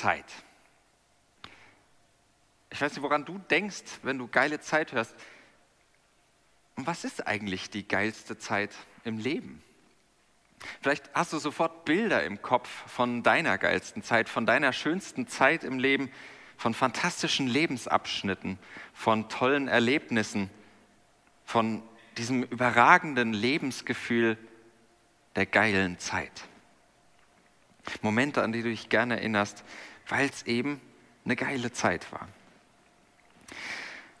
Zeit. 0.00 0.24
Ich 2.70 2.80
weiß 2.80 2.92
nicht, 2.92 3.02
woran 3.02 3.26
du 3.26 3.38
denkst, 3.38 3.84
wenn 4.02 4.16
du 4.16 4.28
geile 4.28 4.60
Zeit 4.60 4.92
hörst. 4.92 5.14
Und 6.76 6.86
was 6.86 7.04
ist 7.04 7.26
eigentlich 7.26 7.68
die 7.68 7.86
geilste 7.86 8.38
Zeit 8.38 8.70
im 9.04 9.18
Leben? 9.18 9.62
Vielleicht 10.80 11.10
hast 11.12 11.34
du 11.34 11.38
sofort 11.38 11.84
Bilder 11.84 12.24
im 12.24 12.40
Kopf 12.40 12.68
von 12.86 13.22
deiner 13.22 13.58
geilsten 13.58 14.02
Zeit, 14.02 14.30
von 14.30 14.46
deiner 14.46 14.72
schönsten 14.72 15.26
Zeit 15.26 15.64
im 15.64 15.78
Leben, 15.78 16.10
von 16.56 16.72
fantastischen 16.72 17.46
Lebensabschnitten, 17.46 18.58
von 18.94 19.28
tollen 19.28 19.68
Erlebnissen, 19.68 20.48
von 21.44 21.82
diesem 22.16 22.42
überragenden 22.44 23.34
Lebensgefühl 23.34 24.38
der 25.36 25.46
geilen 25.46 25.98
Zeit. 25.98 26.48
Momente, 28.02 28.42
an 28.42 28.52
die 28.52 28.62
du 28.62 28.68
dich 28.68 28.88
gerne 28.88 29.16
erinnerst, 29.16 29.64
weil 30.08 30.28
es 30.28 30.42
eben 30.44 30.80
eine 31.24 31.36
geile 31.36 31.72
Zeit 31.72 32.10
war. 32.12 32.28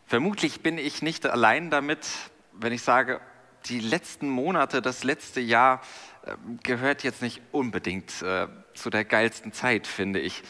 Vermutlich 0.06 0.60
bin 0.62 0.76
ich 0.78 1.02
nicht 1.02 1.26
allein 1.26 1.70
damit, 1.70 2.06
wenn 2.52 2.72
ich 2.72 2.82
sage, 2.82 3.20
die 3.66 3.80
letzten 3.80 4.28
Monate, 4.28 4.82
das 4.82 5.04
letzte 5.04 5.40
Jahr 5.40 5.82
äh, 6.24 6.34
gehört 6.62 7.02
jetzt 7.02 7.22
nicht 7.22 7.40
unbedingt 7.52 8.22
äh, 8.22 8.48
zu 8.74 8.90
der 8.90 9.04
geilsten 9.04 9.52
Zeit, 9.52 9.86
finde 9.86 10.20
ich. 10.20 10.42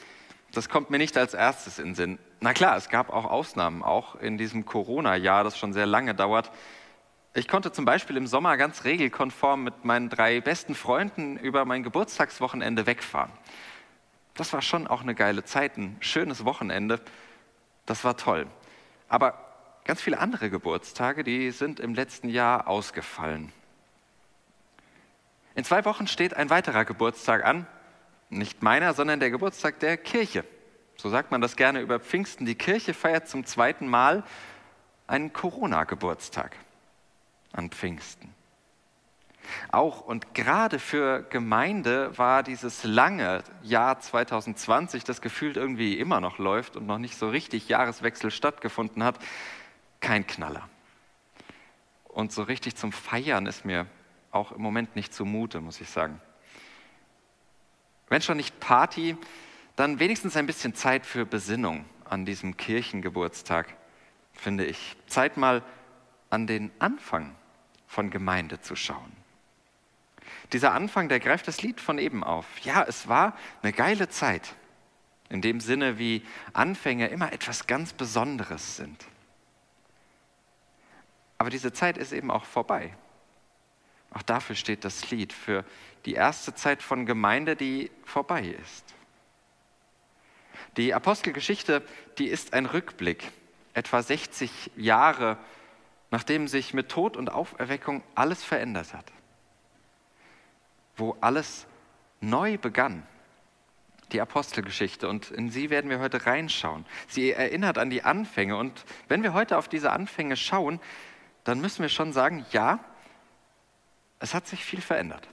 Das 0.53 0.69
kommt 0.69 0.91
mir 0.91 0.99
nicht 0.99 1.17
als 1.17 1.35
erstes 1.35 1.79
in 1.79 1.95
Sinn. 1.95 2.19
Na 2.41 2.53
klar, 2.53 2.77
es 2.77 2.89
gab 2.89 3.11
auch 3.11 3.25
Ausnahmen, 3.25 3.83
auch 3.83 4.15
in 4.17 4.39
diesem 4.39 4.65
Corona-Jahr, 4.65 5.45
das 5.45 5.59
schon 5.59 5.73
sehr 5.73 5.87
lange 5.87 6.15
dauert. 6.15 6.51
Ich 7.33 7.47
konnte 7.47 7.71
zum 7.71 7.85
Beispiel 7.85 8.17
im 8.17 8.27
Sommer 8.27 8.57
ganz 8.57 8.83
regelkonform 8.83 9.63
mit 9.63 9.85
meinen 9.85 10.09
drei 10.09 10.41
besten 10.41 10.75
Freunden 10.75 11.37
über 11.37 11.65
mein 11.65 11.85
Geburtstagswochenende 11.85 12.87
wegfahren. 12.87 13.31
Das 14.35 14.53
war 14.53 14.63
schon 14.63 14.89
auch 14.89 15.03
eine 15.03 15.15
geile 15.15 15.45
Zeit, 15.45 15.77
ein 15.77 15.97
schönes 16.01 16.45
Wochenende. 16.45 17.01
Das 17.87 18.03
war 18.03 18.17
toll. 18.17 18.49
Aber 19.09 19.39
ganz 19.85 20.03
viele 20.03 20.19
andere 20.19 20.51
Geburtstage, 20.51 21.23
die 21.23 21.53
sind 21.53 21.79
im 21.79 21.95
letzten 21.95 22.29
Jahr 22.29 22.67
ausgefallen. 22.67 23.53
In 25.55 25.65
zwei 25.65 25.85
Wochen 25.85 26.09
steht 26.09 26.35
ein 26.35 26.51
weiterer 26.51 26.85
Geburtstag 26.85 27.45
an. 27.45 27.67
Nicht 28.29 28.63
meiner, 28.63 28.93
sondern 28.93 29.21
der 29.21 29.31
Geburtstag 29.31 29.79
der 29.79 29.97
Kirche. 29.97 30.45
So 30.97 31.09
sagt 31.11 31.31
man 31.31 31.41
das 31.41 31.55
gerne 31.55 31.81
über 31.81 32.01
Pfingsten. 32.01 32.45
Die 32.45 32.57
Kirche 32.57 32.93
feiert 32.93 33.29
zum 33.29 33.47
zweiten 33.47 33.87
Mal 33.87 34.25
einen 35.07 35.33
Corona-Geburtstag 35.33 36.57
an 37.53 37.71
Pfingsten. 37.71 38.35
Auch 39.73 40.01
und 40.01 40.35
gerade 40.35 40.79
für 40.79 41.23
Gemeinde 41.23 42.17
war 42.19 42.43
dieses 42.43 42.85
lange 42.85 43.43
Jahr 43.63 43.99
2020, 43.99 45.05
das 45.05 45.21
gefühlt 45.21 45.57
irgendwie 45.57 45.99
immer 45.99 46.21
noch 46.21 46.39
läuft 46.39 46.77
und 46.77 46.87
noch 46.87 46.99
nicht 46.99 47.17
so 47.17 47.29
richtig 47.29 47.69
Jahreswechsel 47.69 48.31
stattgefunden 48.31 49.03
hat, 49.03 49.19
kein 50.01 50.27
Knaller. 50.27 50.69
Und 52.09 52.33
so 52.33 52.43
richtig 52.43 52.77
zum 52.77 52.93
Feiern 52.93 53.47
ist 53.47 53.65
mir 53.65 53.87
auch 54.31 54.53
im 54.53 54.63
Moment 54.63 54.97
nicht 54.97 55.15
zumute, 55.15 55.61
muss 55.61 55.81
ich 55.81 55.91
sagen. 55.91 56.21
Wenn 58.09 58.23
schon 58.23 58.37
nicht 58.37 58.59
Party, 58.61 59.17
dann 59.77 59.99
wenigstens 59.99 60.37
ein 60.37 60.47
bisschen 60.47 60.75
Zeit 60.75 61.07
für 61.07 61.25
Besinnung 61.25 61.85
an 62.05 62.25
diesem 62.25 62.57
Kirchengeburtstag, 62.57 63.77
finde 64.33 64.65
ich. 64.65 64.97
Zeit 65.07 65.37
mal 65.37 65.63
an 66.29 66.47
den 66.47 66.71
Anfang 66.81 67.37
von 67.91 68.09
Gemeinde 68.09 68.61
zu 68.61 68.77
schauen. 68.77 69.11
Dieser 70.53 70.73
Anfang, 70.73 71.09
der 71.09 71.19
greift 71.19 71.49
das 71.49 71.61
Lied 71.61 71.81
von 71.81 71.99
eben 71.99 72.23
auf. 72.23 72.47
Ja, 72.61 72.85
es 72.85 73.09
war 73.09 73.37
eine 73.63 73.73
geile 73.73 74.09
Zeit. 74.09 74.55
In 75.29 75.43
dem 75.43 75.59
Sinne, 75.59 75.99
wie 75.99 76.25
Anfänge 76.53 77.09
immer 77.09 77.33
etwas 77.33 77.67
ganz 77.67 77.93
Besonderes 77.93 78.77
sind. 78.77 79.05
Aber 81.37 81.51
diese 81.51 81.73
Zeit 81.73 81.99
ist 81.99 82.13
eben 82.13 82.31
auch 82.31 82.45
vorbei. 82.45 82.97
Auch 84.13 84.23
dafür 84.23 84.55
steht 84.55 84.85
das 84.85 85.11
Lied, 85.11 85.33
für 85.33 85.65
die 86.05 86.15
erste 86.15 86.55
Zeit 86.55 86.85
von 86.85 87.07
Gemeinde, 87.07 87.57
die 87.57 87.91
vorbei 88.05 88.57
ist. 88.63 88.85
Die 90.77 90.95
Apostelgeschichte, 90.95 91.83
die 92.19 92.29
ist 92.29 92.55
ein 92.55 92.67
Rückblick, 92.67 93.33
etwa 93.75 94.01
60 94.01 94.71
Jahre 94.77 95.39
nachdem 96.11 96.49
sich 96.49 96.75
mit 96.75 96.89
Tod 96.89 97.17
und 97.17 97.31
Auferweckung 97.31 98.03
alles 98.15 98.43
verändert 98.43 98.95
hat, 98.95 99.05
wo 100.97 101.17
alles 101.21 101.67
neu 102.21 102.59
begann, 102.59 103.07
die 104.13 104.21
Apostelgeschichte. 104.21 105.09
Und 105.09 105.31
in 105.31 105.51
sie 105.51 105.71
werden 105.71 105.89
wir 105.89 106.01
heute 106.01 106.27
reinschauen. 106.27 106.85
Sie 107.09 107.31
erinnert 107.31 107.79
an 107.79 107.91
die 107.91 108.03
Anfänge. 108.03 108.57
Und 108.57 108.85
wenn 109.09 109.23
wir 109.23 109.33
heute 109.35 109.57
auf 109.57 109.69
diese 109.69 109.93
Anfänge 109.93 110.37
schauen, 110.37 110.81
dann 111.45 111.61
müssen 111.61 111.83
wir 111.83 111.89
schon 111.89 112.13
sagen, 112.13 112.45
ja, 112.51 112.81
es 114.19 114.35
hat 114.35 114.47
sich 114.47 114.65
viel 114.65 114.81
verändert. 114.81 115.29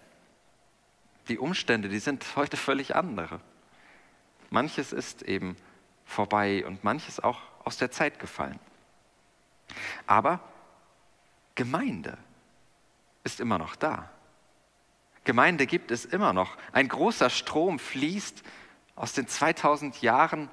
Die 1.27 1.39
Umstände, 1.39 1.89
die 1.89 1.99
sind 1.99 2.25
heute 2.35 2.55
völlig 2.55 2.95
andere. 2.95 3.41
Manches 4.49 4.93
ist 4.93 5.23
eben 5.23 5.57
vorbei 6.05 6.65
und 6.65 6.83
manches 6.85 7.19
auch 7.19 7.41
aus 7.65 7.77
der 7.77 7.91
Zeit 7.91 8.19
gefallen. 8.19 8.59
Aber 10.05 10.39
Gemeinde 11.57 12.17
ist 13.23 13.39
immer 13.39 13.57
noch 13.57 13.75
da. 13.75 14.09
Gemeinde 15.23 15.65
gibt 15.65 15.89
es 15.89 16.05
immer 16.05 16.31
noch. 16.31 16.55
Ein 16.71 16.87
großer 16.87 17.31
Strom 17.31 17.79
fließt 17.79 18.43
aus 18.95 19.13
den 19.13 19.27
2000 19.27 20.01
Jahren 20.03 20.49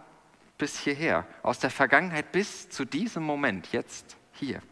bis 0.56 0.78
hierher, 0.78 1.26
aus 1.42 1.59
der 1.59 1.70
Vergangenheit 1.70 2.32
bis 2.32 2.70
zu 2.70 2.87
diesem 2.87 3.22
Moment, 3.22 3.70
jetzt 3.70 4.16
hier. 4.32 4.62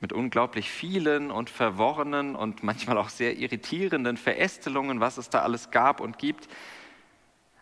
Mit 0.00 0.12
unglaublich 0.12 0.70
vielen 0.70 1.30
und 1.30 1.48
verworrenen 1.48 2.36
und 2.36 2.62
manchmal 2.62 2.98
auch 2.98 3.08
sehr 3.08 3.38
irritierenden 3.38 4.18
Verästelungen, 4.18 5.00
was 5.00 5.16
es 5.16 5.30
da 5.30 5.40
alles 5.40 5.70
gab 5.70 6.00
und 6.00 6.18
gibt, 6.18 6.46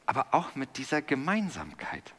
aber 0.07 0.27
auch 0.33 0.57
mit 0.57 0.77
dieser 0.77 1.03
Gemeinsamkeit. 1.03 2.15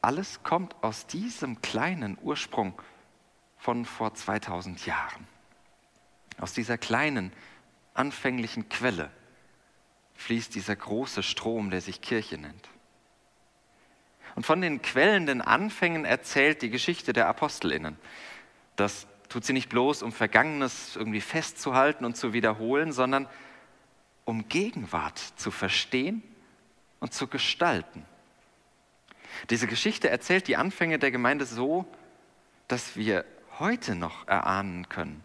Alles 0.00 0.42
kommt 0.42 0.74
aus 0.82 1.06
diesem 1.06 1.62
kleinen 1.62 2.18
Ursprung 2.20 2.74
von 3.64 3.86
vor 3.86 4.12
2000 4.12 4.84
Jahren. 4.84 5.26
Aus 6.38 6.52
dieser 6.52 6.76
kleinen, 6.76 7.32
anfänglichen 7.94 8.68
Quelle 8.68 9.10
fließt 10.16 10.54
dieser 10.54 10.76
große 10.76 11.22
Strom, 11.22 11.70
der 11.70 11.80
sich 11.80 12.02
Kirche 12.02 12.36
nennt. 12.36 12.68
Und 14.34 14.44
von 14.44 14.60
den 14.60 14.82
quellenden 14.82 15.40
Anfängen 15.40 16.04
erzählt 16.04 16.60
die 16.60 16.68
Geschichte 16.68 17.14
der 17.14 17.26
Apostelinnen. 17.26 17.96
Das 18.76 19.06
tut 19.30 19.46
sie 19.46 19.54
nicht 19.54 19.70
bloß, 19.70 20.02
um 20.02 20.12
Vergangenes 20.12 20.94
irgendwie 20.94 21.22
festzuhalten 21.22 22.04
und 22.04 22.18
zu 22.18 22.34
wiederholen, 22.34 22.92
sondern 22.92 23.26
um 24.26 24.46
Gegenwart 24.48 25.18
zu 25.36 25.50
verstehen 25.50 26.22
und 27.00 27.14
zu 27.14 27.28
gestalten. 27.28 28.04
Diese 29.48 29.66
Geschichte 29.66 30.10
erzählt 30.10 30.48
die 30.48 30.58
Anfänge 30.58 30.98
der 30.98 31.10
Gemeinde 31.10 31.46
so, 31.46 31.86
dass 32.68 32.96
wir 32.96 33.24
heute 33.58 33.94
noch 33.94 34.26
erahnen 34.26 34.88
können, 34.88 35.22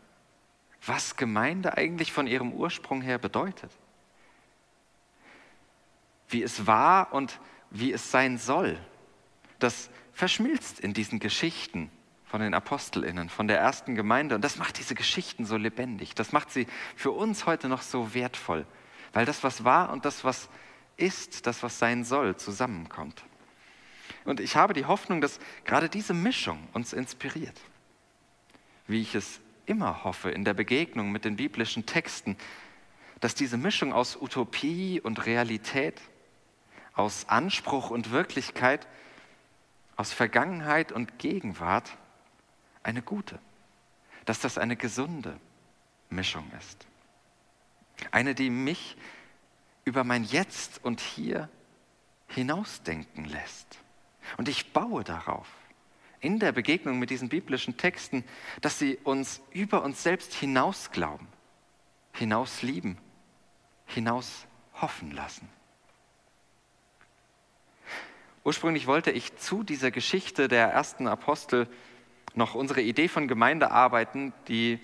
was 0.85 1.15
Gemeinde 1.15 1.77
eigentlich 1.77 2.11
von 2.11 2.27
ihrem 2.27 2.53
Ursprung 2.53 3.01
her 3.01 3.17
bedeutet. 3.17 3.71
Wie 6.27 6.43
es 6.43 6.67
war 6.67 7.13
und 7.13 7.39
wie 7.71 7.91
es 7.91 8.11
sein 8.11 8.37
soll. 8.37 8.77
Das 9.57 9.89
verschmilzt 10.13 10.79
in 10.79 10.93
diesen 10.93 11.19
Geschichten 11.19 11.89
von 12.25 12.41
den 12.41 12.53
Apostelinnen, 12.53 13.29
von 13.29 13.47
der 13.47 13.59
ersten 13.59 13.95
Gemeinde. 13.95 14.35
Und 14.35 14.43
das 14.43 14.57
macht 14.57 14.77
diese 14.77 14.95
Geschichten 14.95 15.45
so 15.45 15.57
lebendig. 15.57 16.13
Das 16.13 16.31
macht 16.31 16.51
sie 16.51 16.67
für 16.95 17.11
uns 17.11 17.45
heute 17.45 17.67
noch 17.67 17.81
so 17.81 18.13
wertvoll, 18.13 18.65
weil 19.13 19.25
das, 19.25 19.43
was 19.43 19.63
war 19.63 19.91
und 19.91 20.05
das, 20.05 20.23
was 20.23 20.49
ist, 20.97 21.47
das, 21.47 21.63
was 21.63 21.79
sein 21.79 22.03
soll, 22.03 22.35
zusammenkommt. 22.35 23.23
Und 24.25 24.39
ich 24.39 24.55
habe 24.55 24.73
die 24.73 24.85
Hoffnung, 24.85 25.21
dass 25.21 25.39
gerade 25.65 25.89
diese 25.89 26.13
Mischung 26.13 26.67
uns 26.73 26.93
inspiriert 26.93 27.59
wie 28.89 29.01
ich 29.01 29.15
es 29.15 29.39
immer 29.65 30.03
hoffe 30.03 30.31
in 30.31 30.43
der 30.43 30.55
Begegnung 30.55 31.11
mit 31.11 31.23
den 31.23 31.35
biblischen 31.35 31.85
Texten, 31.85 32.35
dass 33.19 33.35
diese 33.35 33.57
Mischung 33.57 33.93
aus 33.93 34.15
Utopie 34.15 34.99
und 34.99 35.25
Realität, 35.25 36.01
aus 36.93 37.29
Anspruch 37.29 37.91
und 37.91 38.11
Wirklichkeit, 38.11 38.87
aus 39.95 40.11
Vergangenheit 40.11 40.91
und 40.91 41.19
Gegenwart 41.19 41.97
eine 42.83 43.01
gute, 43.01 43.39
dass 44.25 44.39
das 44.39 44.57
eine 44.57 44.75
gesunde 44.75 45.39
Mischung 46.09 46.49
ist. 46.57 46.87
Eine, 48.11 48.33
die 48.33 48.49
mich 48.49 48.97
über 49.85 50.03
mein 50.03 50.23
Jetzt 50.23 50.83
und 50.83 50.99
Hier 50.99 51.49
hinausdenken 52.27 53.25
lässt. 53.25 53.77
Und 54.37 54.47
ich 54.47 54.71
baue 54.73 55.03
darauf, 55.03 55.47
in 56.21 56.39
der 56.39 56.51
Begegnung 56.51 56.99
mit 56.99 57.09
diesen 57.09 57.29
biblischen 57.29 57.77
Texten, 57.77 58.23
dass 58.61 58.79
sie 58.79 58.97
uns 59.03 59.41
über 59.51 59.83
uns 59.83 60.03
selbst 60.03 60.33
hinaus 60.33 60.91
glauben, 60.91 61.27
hinaus 62.13 62.61
lieben, 62.61 62.97
hinaus 63.85 64.47
hoffen 64.73 65.11
lassen. 65.11 65.49
Ursprünglich 68.43 68.87
wollte 68.87 69.11
ich 69.11 69.35
zu 69.37 69.63
dieser 69.63 69.91
Geschichte 69.91 70.47
der 70.47 70.67
ersten 70.69 71.07
Apostel 71.07 71.67
noch 72.35 72.55
unsere 72.55 72.81
Idee 72.81 73.07
von 73.07 73.27
Gemeinde 73.27 73.71
arbeiten, 73.71 74.33
die 74.47 74.79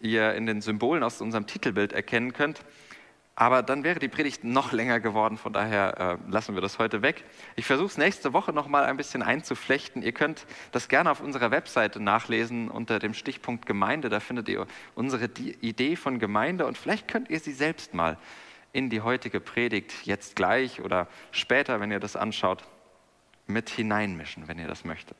ihr 0.00 0.34
in 0.34 0.46
den 0.46 0.60
Symbolen 0.60 1.02
aus 1.02 1.20
unserem 1.20 1.46
Titelbild 1.46 1.92
erkennen 1.92 2.32
könnt. 2.32 2.64
Aber 3.40 3.62
dann 3.62 3.84
wäre 3.84 4.00
die 4.00 4.08
Predigt 4.08 4.42
noch 4.42 4.72
länger 4.72 4.98
geworden, 4.98 5.38
von 5.38 5.52
daher 5.52 6.18
äh, 6.26 6.28
lassen 6.28 6.56
wir 6.56 6.60
das 6.60 6.80
heute 6.80 7.02
weg. 7.02 7.22
Ich 7.54 7.66
versuche 7.66 7.86
es 7.86 7.96
nächste 7.96 8.32
Woche 8.32 8.52
noch 8.52 8.66
mal 8.66 8.82
ein 8.82 8.96
bisschen 8.96 9.22
einzuflechten. 9.22 10.02
Ihr 10.02 10.10
könnt 10.10 10.44
das 10.72 10.88
gerne 10.88 11.08
auf 11.08 11.20
unserer 11.20 11.52
Webseite 11.52 12.00
nachlesen 12.02 12.68
unter 12.68 12.98
dem 12.98 13.14
Stichpunkt 13.14 13.64
Gemeinde. 13.64 14.08
Da 14.08 14.18
findet 14.18 14.48
ihr 14.48 14.66
unsere 14.96 15.26
Idee 15.60 15.94
von 15.94 16.18
Gemeinde 16.18 16.66
und 16.66 16.76
vielleicht 16.76 17.06
könnt 17.06 17.30
ihr 17.30 17.38
sie 17.38 17.52
selbst 17.52 17.94
mal 17.94 18.18
in 18.72 18.90
die 18.90 19.02
heutige 19.02 19.38
Predigt 19.38 20.04
jetzt 20.04 20.34
gleich 20.34 20.80
oder 20.80 21.06
später, 21.30 21.78
wenn 21.78 21.92
ihr 21.92 22.00
das 22.00 22.16
anschaut, 22.16 22.64
mit 23.46 23.70
hineinmischen, 23.70 24.48
wenn 24.48 24.58
ihr 24.58 24.66
das 24.66 24.84
möchtet. 24.84 25.16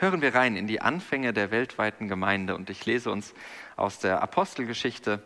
Hören 0.00 0.20
wir 0.20 0.34
rein 0.34 0.56
in 0.56 0.66
die 0.66 0.80
Anfänge 0.80 1.32
der 1.32 1.52
weltweiten 1.52 2.08
Gemeinde 2.08 2.56
und 2.56 2.70
ich 2.70 2.84
lese 2.86 3.12
uns 3.12 3.34
aus 3.76 4.00
der 4.00 4.20
Apostelgeschichte 4.20 5.22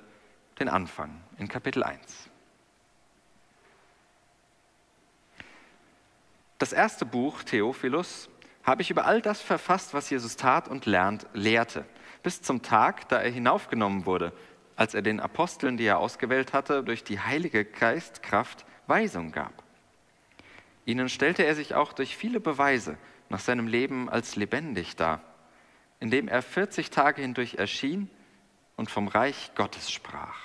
den 0.59 0.69
Anfang 0.69 1.21
in 1.39 1.49
Kapitel 1.49 1.83
1. 1.83 2.31
Das 6.59 6.73
erste 6.73 7.05
Buch, 7.05 7.43
Theophilus, 7.43 8.31
habe 8.65 8.83
ich 8.83 8.91
über 8.91 9.05
all 9.05 9.21
das 9.21 9.43
verfasst, 9.43 9.95
was 9.95 10.11
Jesus 10.11 10.37
tat 10.37 10.69
und 10.69 10.87
lernt, 10.87 11.27
lehrte, 11.35 11.85
bis 12.23 12.43
zum 12.43 12.63
Tag, 12.63 13.09
da 13.09 13.21
er 13.21 13.31
hinaufgenommen 13.31 14.07
wurde, 14.07 14.33
als 14.75 14.95
er 14.95 15.03
den 15.03 15.21
Aposteln, 15.21 15.77
die 15.77 15.85
er 15.85 15.99
ausgewählt 15.99 16.53
hatte, 16.53 16.83
durch 16.83 17.05
die 17.05 17.21
Heilige 17.21 17.65
Geistkraft 17.65 18.65
Weisung 18.87 19.33
gab. 19.33 19.53
Ihnen 20.85 21.09
stellte 21.09 21.45
er 21.45 21.55
sich 21.55 21.75
auch 21.75 21.93
durch 21.93 22.17
viele 22.17 22.41
Beweise 22.41 22.97
nach 23.29 23.41
seinem 23.41 23.67
Leben 23.67 24.09
als 24.09 24.37
lebendig 24.37 24.97
dar, 24.97 25.21
indem 26.01 26.29
er 26.29 26.43
40 26.43 26.91
Tage 26.91 27.23
hindurch 27.23 27.55
erschien 27.55 28.11
und 28.77 28.91
vom 28.91 29.09
Reich 29.09 29.53
Gottes 29.55 29.91
sprach. 29.91 30.39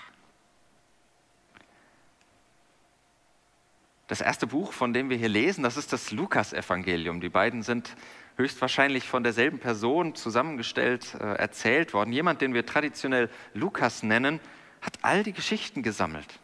Das 4.08 4.20
erste 4.20 4.48
Buch, 4.48 4.74
von 4.74 4.92
dem 4.92 5.10
wir 5.10 5.16
hier 5.16 5.30
lesen, 5.30 5.64
das 5.64 5.78
ist 5.78 5.94
das 5.94 6.12
Lukas-Evangelium. 6.12 7.22
Die 7.22 7.30
beiden 7.30 7.62
sind 7.62 7.96
höchstwahrscheinlich 8.36 9.08
von 9.08 9.24
derselben 9.24 9.60
Person 9.60 10.16
zusammengestellt, 10.16 11.14
äh, 11.16 11.36
erzählt 11.36 11.94
worden. 11.94 12.12
Jemand, 12.12 12.42
den 12.42 12.54
wir 12.54 12.66
traditionell 12.66 13.30
Lukas 13.54 14.04
nennen, 14.04 14.42
hat 14.82 15.00
all 15.02 15.24
die 15.24 15.32
Geschichten 15.32 15.84
gesammelt, 15.84 16.40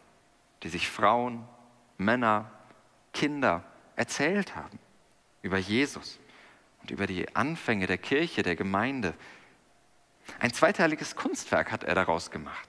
die 0.63 0.69
sich 0.69 0.87
Frauen, 0.87 1.43
Männer, 1.97 2.51
Kinder 3.13 3.63
erzählt 3.95 4.55
haben 4.55 4.79
über 5.41 5.57
Jesus 5.57 6.19
und 6.81 6.91
über 6.91 7.07
die 7.07 7.35
Anfänge 7.35 7.87
der 7.87 7.97
Kirche, 7.97 8.43
der 8.43 8.55
Gemeinde. 8.55 9.13
Ein 10.39 10.53
zweiteiliges 10.53 11.15
Kunstwerk 11.15 11.71
hat 11.71 11.83
er 11.83 11.95
daraus 11.95 12.31
gemacht. 12.31 12.67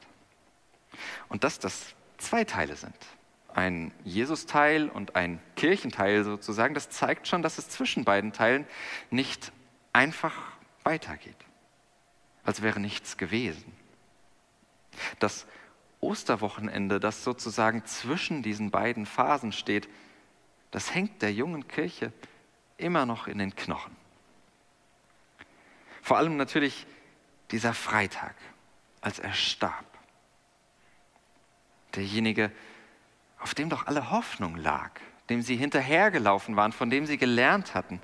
Und 1.29 1.45
dass 1.45 1.59
das 1.59 1.95
zwei 2.17 2.45
Teile 2.45 2.77
sind, 2.77 2.97
ein 3.55 3.93
Jesus-Teil 4.05 4.89
und 4.89 5.17
ein 5.17 5.41
Kirchenteil 5.57 6.25
sozusagen, 6.25 6.75
das 6.75 6.91
zeigt 6.91 7.27
schon, 7.29 7.43
dass 7.43 7.59
es 7.59 7.69
zwischen 7.69 8.05
beiden 8.05 8.33
Teilen 8.33 8.67
nicht 9.11 9.53
einfach 9.93 10.35
weitergeht, 10.85 11.37
als 12.45 12.63
wäre 12.63 12.81
nichts 12.81 13.17
gewesen. 13.17 13.73
Das 15.19 15.47
Osterwochenende, 16.01 17.01
das 17.01 17.25
sozusagen 17.25 17.85
zwischen 17.85 18.43
diesen 18.43 18.71
beiden 18.71 19.07
Phasen 19.07 19.53
steht, 19.53 19.89
das 20.71 20.95
hängt 20.95 21.23
der 21.23 21.33
jungen 21.33 21.67
Kirche 21.67 22.13
immer 22.77 23.07
noch 23.07 23.27
in 23.27 23.39
den 23.39 23.57
Knochen. 23.57 23.97
Vor 26.03 26.17
allem 26.17 26.37
natürlich 26.37 26.87
dieser 27.51 27.75
Freitag, 27.75 28.35
als 29.01 29.19
er 29.19 29.33
starb. 29.33 29.87
Derjenige, 31.95 32.53
auf 33.39 33.55
dem 33.55 33.71
doch 33.71 33.87
alle 33.87 34.11
Hoffnung 34.11 34.57
lag, 34.57 34.91
dem 35.29 35.43
sie 35.43 35.57
hinterhergelaufen 35.57 36.57
waren, 36.57 36.73
von 36.73 36.91
dem 36.91 37.07
sie 37.07 37.19
gelernt 37.19 37.75
hatten. 37.75 38.01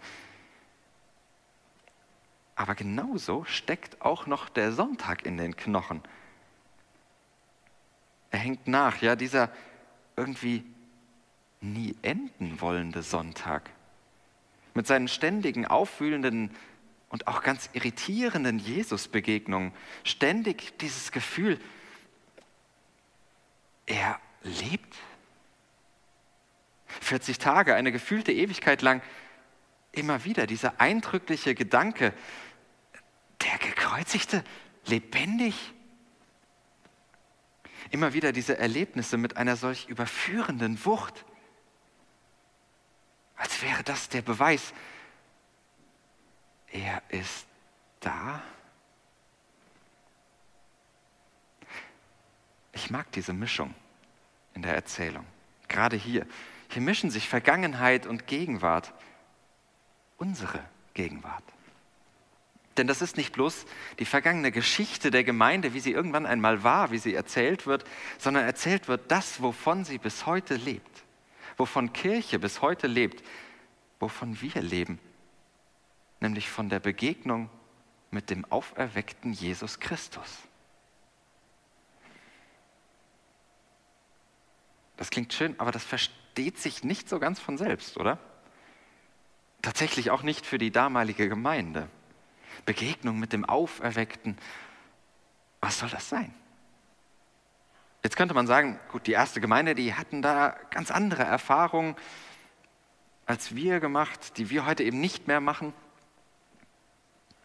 Aber 2.56 2.74
genauso 2.74 3.44
steckt 3.44 4.00
auch 4.00 4.26
noch 4.26 4.48
der 4.48 4.72
Sonntag 4.72 5.26
in 5.26 5.36
den 5.36 5.56
Knochen. 5.56 6.02
Er 8.30 8.38
hängt 8.38 8.68
nach, 8.68 9.02
ja, 9.02 9.16
dieser 9.16 9.50
irgendwie 10.16 10.64
nie 11.60 11.96
enden 12.02 12.60
wollende 12.60 13.02
Sonntag. 13.02 13.70
Mit 14.74 14.86
seinen 14.86 15.08
ständigen, 15.08 15.66
aufwühlenden 15.66 16.50
und 17.14 17.28
auch 17.28 17.44
ganz 17.44 17.70
irritierenden 17.74 18.58
Jesusbegegnungen. 18.58 19.72
Ständig 20.02 20.76
dieses 20.78 21.12
Gefühl, 21.12 21.60
er 23.86 24.18
lebt 24.42 24.96
40 27.02 27.38
Tage, 27.38 27.76
eine 27.76 27.92
gefühlte 27.92 28.32
Ewigkeit 28.32 28.82
lang, 28.82 29.00
immer 29.92 30.24
wieder 30.24 30.48
dieser 30.48 30.80
eindrückliche 30.80 31.54
Gedanke, 31.54 32.12
der 33.42 33.58
gekreuzigte, 33.58 34.42
lebendig. 34.86 35.72
Immer 37.90 38.12
wieder 38.12 38.32
diese 38.32 38.58
Erlebnisse 38.58 39.18
mit 39.18 39.36
einer 39.36 39.54
solch 39.54 39.86
überführenden 39.86 40.84
Wucht, 40.84 41.24
als 43.36 43.62
wäre 43.62 43.84
das 43.84 44.08
der 44.08 44.22
Beweis, 44.22 44.74
er 46.74 47.02
ist 47.08 47.46
da. 48.00 48.42
Ich 52.72 52.90
mag 52.90 53.10
diese 53.12 53.32
Mischung 53.32 53.74
in 54.54 54.62
der 54.62 54.74
Erzählung, 54.74 55.24
gerade 55.68 55.96
hier. 55.96 56.26
Hier 56.68 56.82
mischen 56.82 57.10
sich 57.10 57.28
Vergangenheit 57.28 58.06
und 58.06 58.26
Gegenwart, 58.26 58.92
unsere 60.18 60.58
Gegenwart. 60.92 61.44
Denn 62.76 62.88
das 62.88 63.00
ist 63.00 63.16
nicht 63.16 63.32
bloß 63.32 63.66
die 64.00 64.04
vergangene 64.04 64.50
Geschichte 64.50 65.12
der 65.12 65.22
Gemeinde, 65.22 65.72
wie 65.74 65.80
sie 65.80 65.92
irgendwann 65.92 66.26
einmal 66.26 66.64
war, 66.64 66.90
wie 66.90 66.98
sie 66.98 67.14
erzählt 67.14 67.66
wird, 67.66 67.84
sondern 68.18 68.44
erzählt 68.44 68.88
wird 68.88 69.12
das, 69.12 69.40
wovon 69.40 69.84
sie 69.84 69.98
bis 69.98 70.26
heute 70.26 70.56
lebt, 70.56 71.04
wovon 71.56 71.92
Kirche 71.92 72.40
bis 72.40 72.60
heute 72.60 72.88
lebt, 72.88 73.22
wovon 74.00 74.40
wir 74.40 74.60
leben, 74.60 74.98
nämlich 76.24 76.48
von 76.48 76.70
der 76.70 76.80
Begegnung 76.80 77.50
mit 78.10 78.30
dem 78.30 78.44
auferweckten 78.50 79.32
Jesus 79.32 79.78
Christus. 79.78 80.38
Das 84.96 85.10
klingt 85.10 85.32
schön, 85.32 85.58
aber 85.58 85.70
das 85.70 85.84
versteht 85.84 86.58
sich 86.58 86.82
nicht 86.82 87.08
so 87.08 87.18
ganz 87.18 87.40
von 87.40 87.58
selbst, 87.58 87.98
oder? 87.98 88.18
Tatsächlich 89.60 90.10
auch 90.10 90.22
nicht 90.22 90.46
für 90.46 90.58
die 90.58 90.70
damalige 90.70 91.28
Gemeinde. 91.28 91.88
Begegnung 92.64 93.18
mit 93.18 93.32
dem 93.32 93.44
Auferweckten. 93.44 94.38
Was 95.60 95.80
soll 95.80 95.90
das 95.90 96.08
sein? 96.08 96.32
Jetzt 98.02 98.16
könnte 98.16 98.34
man 98.34 98.46
sagen, 98.46 98.78
gut, 98.92 99.06
die 99.06 99.12
erste 99.12 99.40
Gemeinde, 99.40 99.74
die 99.74 99.94
hatten 99.94 100.22
da 100.22 100.56
ganz 100.70 100.90
andere 100.90 101.24
Erfahrungen 101.24 101.96
als 103.26 103.54
wir 103.54 103.80
gemacht, 103.80 104.36
die 104.38 104.50
wir 104.50 104.66
heute 104.66 104.84
eben 104.84 105.00
nicht 105.00 105.26
mehr 105.26 105.40
machen. 105.40 105.72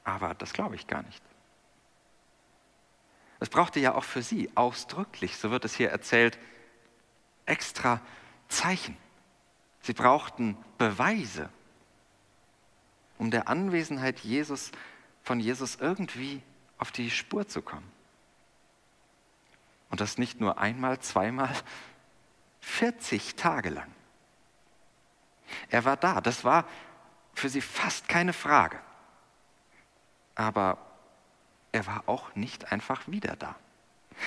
Aber 0.10 0.34
das 0.34 0.54
glaube 0.54 0.74
ich 0.74 0.88
gar 0.88 1.04
nicht. 1.04 1.22
Es 3.40 3.48
brauchte 3.48 3.80
ja 3.80 3.94
auch 3.94 4.04
für 4.04 4.24
sie 4.24 4.50
ausdrücklich, 4.56 5.38
so 5.38 5.52
wird 5.52 5.66
es 5.66 5.76
hier 5.76 5.92
erzählt, 5.92 6.40
extra 7.46 8.02
Zeichen. 8.48 8.98
Sie 9.82 9.94
brauchten 9.94 10.58
Beweise, 10.80 11.50
um 13.20 13.30
der 13.30 13.48
Anwesenheit 13.48 14.20
Jesus, 14.22 14.72
von 15.22 15.40
Jesus 15.40 15.76
irgendwie 15.76 16.42
auf 16.80 16.92
die 16.92 17.12
Spur 17.12 17.48
zu 17.48 17.62
kommen. 17.62 17.90
Und 19.92 20.02
das 20.02 20.18
nicht 20.18 20.42
nur 20.42 20.58
einmal, 20.58 21.00
zweimal, 21.00 21.56
40 22.62 23.36
Tage 23.36 23.70
lang. 23.70 23.94
Er 25.70 25.86
war 25.86 25.98
da, 25.98 26.20
das 26.20 26.44
war 26.44 26.66
für 27.36 27.48
sie 27.48 27.62
fast 27.62 28.08
keine 28.10 28.34
Frage. 28.34 28.80
Aber 30.40 30.78
er 31.74 31.86
war 31.86 32.04
auch 32.06 32.34
nicht 32.34 32.72
einfach 32.72 33.10
wieder 33.10 33.36
da. 33.36 33.58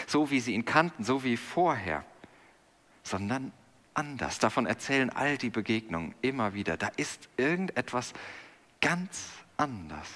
So 0.07 0.31
wie 0.31 0.41
sie 0.41 0.53
ihn 0.53 0.67
kannten, 0.67 1.05
so 1.05 1.25
wie 1.25 1.39
vorher, 1.39 2.05
sondern 3.03 3.51
anders. 3.95 4.39
Davon 4.39 4.67
erzählen 4.67 5.09
all 5.09 5.39
die 5.39 5.49
Begegnungen 5.49 6.15
immer 6.21 6.53
wieder. 6.53 6.77
Da 6.77 6.89
ist 6.99 7.31
irgendetwas 7.39 8.13
ganz 8.83 9.31
anders. 9.57 10.07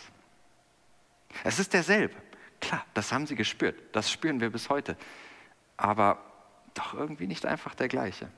Es 1.44 1.58
ist 1.58 1.72
derselbe. 1.72 2.14
Klar, 2.60 2.84
das 2.92 3.10
haben 3.10 3.26
sie 3.26 3.34
gespürt. 3.34 3.80
Das 3.92 4.12
spüren 4.12 4.42
wir 4.42 4.50
bis 4.50 4.68
heute. 4.68 4.98
Aber 5.78 6.18
doch 6.74 6.92
irgendwie 6.92 7.26
nicht 7.26 7.46
einfach 7.46 7.74
der 7.74 7.88
gleiche. 7.88 8.28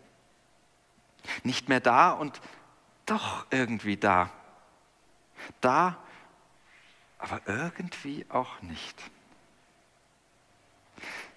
Nicht 1.43 1.69
mehr 1.69 1.81
da 1.81 2.13
und 2.13 2.41
doch 3.05 3.47
irgendwie 3.51 3.97
da. 3.97 4.31
Da, 5.61 5.99
aber 7.19 7.41
irgendwie 7.47 8.25
auch 8.29 8.63
nicht. 8.63 9.03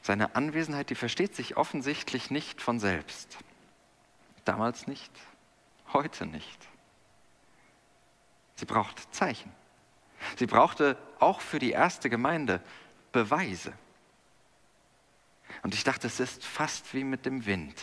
Seine 0.01 0.35
Anwesenheit, 0.35 0.89
die 0.89 0.95
versteht 0.95 1.35
sich 1.35 1.57
offensichtlich 1.57 2.31
nicht 2.31 2.61
von 2.61 2.79
selbst. 2.79 3.37
Damals 4.45 4.87
nicht, 4.87 5.11
heute 5.93 6.25
nicht. 6.25 6.67
Sie 8.55 8.65
braucht 8.65 9.13
Zeichen. 9.13 9.51
Sie 10.37 10.45
brauchte 10.45 10.97
auch 11.19 11.41
für 11.41 11.59
die 11.59 11.71
erste 11.71 12.09
Gemeinde 12.09 12.61
Beweise. 13.11 13.73
Und 15.63 15.73
ich 15.73 15.83
dachte, 15.83 16.07
es 16.07 16.19
ist 16.19 16.45
fast 16.45 16.93
wie 16.93 17.03
mit 17.03 17.25
dem 17.25 17.45
Wind. 17.45 17.75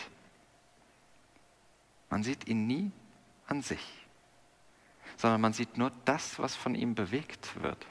Man 2.09 2.23
sieht 2.23 2.47
ihn 2.47 2.65
nie 2.65 2.91
an 3.47 3.61
sich, 3.61 3.98
sondern 5.19 5.41
man 5.41 5.51
sieht 5.51 5.77
nur 5.77 5.91
das, 6.05 6.39
was 6.39 6.55
von 6.55 6.75
ihm 6.75 6.95
bewegt 6.95 7.61
wird. 7.61 7.85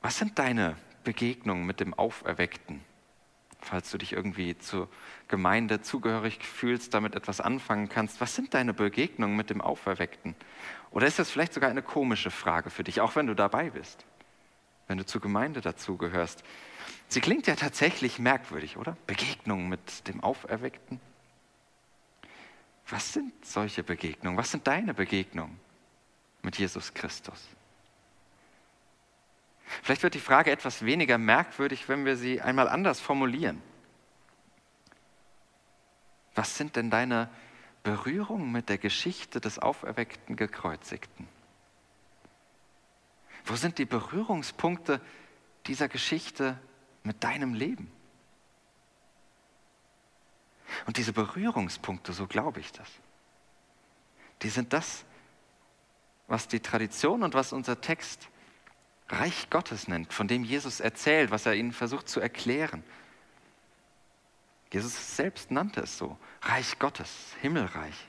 Was 0.00 0.16
sind 0.16 0.38
deine 0.38 0.76
Begegnungen 1.04 1.66
mit 1.66 1.80
dem 1.80 1.92
Auferweckten? 1.92 2.80
Falls 3.60 3.90
du 3.90 3.98
dich 3.98 4.14
irgendwie 4.14 4.56
zur 4.56 4.88
Gemeinde 5.28 5.82
zugehörig 5.82 6.38
fühlst, 6.42 6.94
damit 6.94 7.14
etwas 7.14 7.42
anfangen 7.42 7.90
kannst, 7.90 8.22
was 8.22 8.34
sind 8.34 8.54
deine 8.54 8.72
Begegnungen 8.72 9.36
mit 9.36 9.50
dem 9.50 9.60
Auferweckten? 9.60 10.36
Oder 10.90 11.06
ist 11.06 11.18
das 11.18 11.30
vielleicht 11.30 11.52
sogar 11.52 11.68
eine 11.68 11.82
komische 11.82 12.30
Frage 12.30 12.70
für 12.70 12.82
dich, 12.82 13.02
auch 13.02 13.14
wenn 13.14 13.26
du 13.26 13.34
dabei 13.34 13.68
bist, 13.68 14.06
wenn 14.88 14.96
du 14.96 15.04
zur 15.04 15.20
Gemeinde 15.20 15.60
dazugehörst? 15.60 16.44
Sie 17.10 17.20
klingt 17.20 17.48
ja 17.48 17.56
tatsächlich 17.56 18.20
merkwürdig, 18.20 18.76
oder? 18.76 18.96
Begegnungen 19.08 19.68
mit 19.68 20.06
dem 20.06 20.22
Auferweckten. 20.22 21.00
Was 22.88 23.12
sind 23.12 23.44
solche 23.44 23.82
Begegnungen? 23.82 24.38
Was 24.38 24.52
sind 24.52 24.68
deine 24.68 24.94
Begegnungen 24.94 25.58
mit 26.42 26.56
Jesus 26.56 26.94
Christus? 26.94 27.48
Vielleicht 29.82 30.04
wird 30.04 30.14
die 30.14 30.20
Frage 30.20 30.52
etwas 30.52 30.84
weniger 30.84 31.18
merkwürdig, 31.18 31.88
wenn 31.88 32.04
wir 32.04 32.16
sie 32.16 32.40
einmal 32.40 32.68
anders 32.68 33.00
formulieren. 33.00 33.60
Was 36.36 36.56
sind 36.56 36.76
denn 36.76 36.90
deine 36.90 37.28
Berührungen 37.82 38.52
mit 38.52 38.68
der 38.68 38.78
Geschichte 38.78 39.40
des 39.40 39.58
auferweckten 39.58 40.36
Gekreuzigten? 40.36 41.26
Wo 43.44 43.56
sind 43.56 43.78
die 43.78 43.84
Berührungspunkte 43.84 45.00
dieser 45.66 45.88
Geschichte 45.88 46.56
mit 47.02 47.22
deinem 47.24 47.54
Leben? 47.54 47.90
Und 50.86 50.96
diese 50.96 51.12
Berührungspunkte, 51.12 52.12
so 52.12 52.26
glaube 52.26 52.60
ich 52.60 52.72
das, 52.72 52.88
die 54.42 54.48
sind 54.48 54.72
das, 54.72 55.04
was 56.26 56.48
die 56.48 56.60
Tradition 56.60 57.22
und 57.22 57.34
was 57.34 57.52
unser 57.52 57.80
Text 57.80 58.28
Reich 59.08 59.50
Gottes 59.50 59.88
nennt, 59.88 60.12
von 60.12 60.28
dem 60.28 60.44
Jesus 60.44 60.78
erzählt, 60.78 61.32
was 61.32 61.44
er 61.44 61.54
ihnen 61.54 61.72
versucht 61.72 62.08
zu 62.08 62.20
erklären. 62.20 62.84
Jesus 64.72 65.16
selbst 65.16 65.50
nannte 65.50 65.80
es 65.80 65.98
so, 65.98 66.16
Reich 66.42 66.78
Gottes, 66.78 67.34
Himmelreich. 67.40 68.08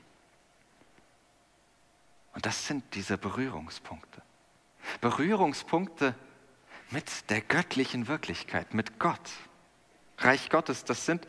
Und 2.34 2.46
das 2.46 2.66
sind 2.66 2.84
diese 2.94 3.18
Berührungspunkte. 3.18 4.22
Berührungspunkte 5.00 6.14
mit 6.92 7.30
der 7.30 7.40
göttlichen 7.40 8.08
Wirklichkeit, 8.08 8.74
mit 8.74 8.98
Gott. 8.98 9.30
Reich 10.18 10.50
Gottes, 10.50 10.84
das 10.84 11.06
sind 11.06 11.26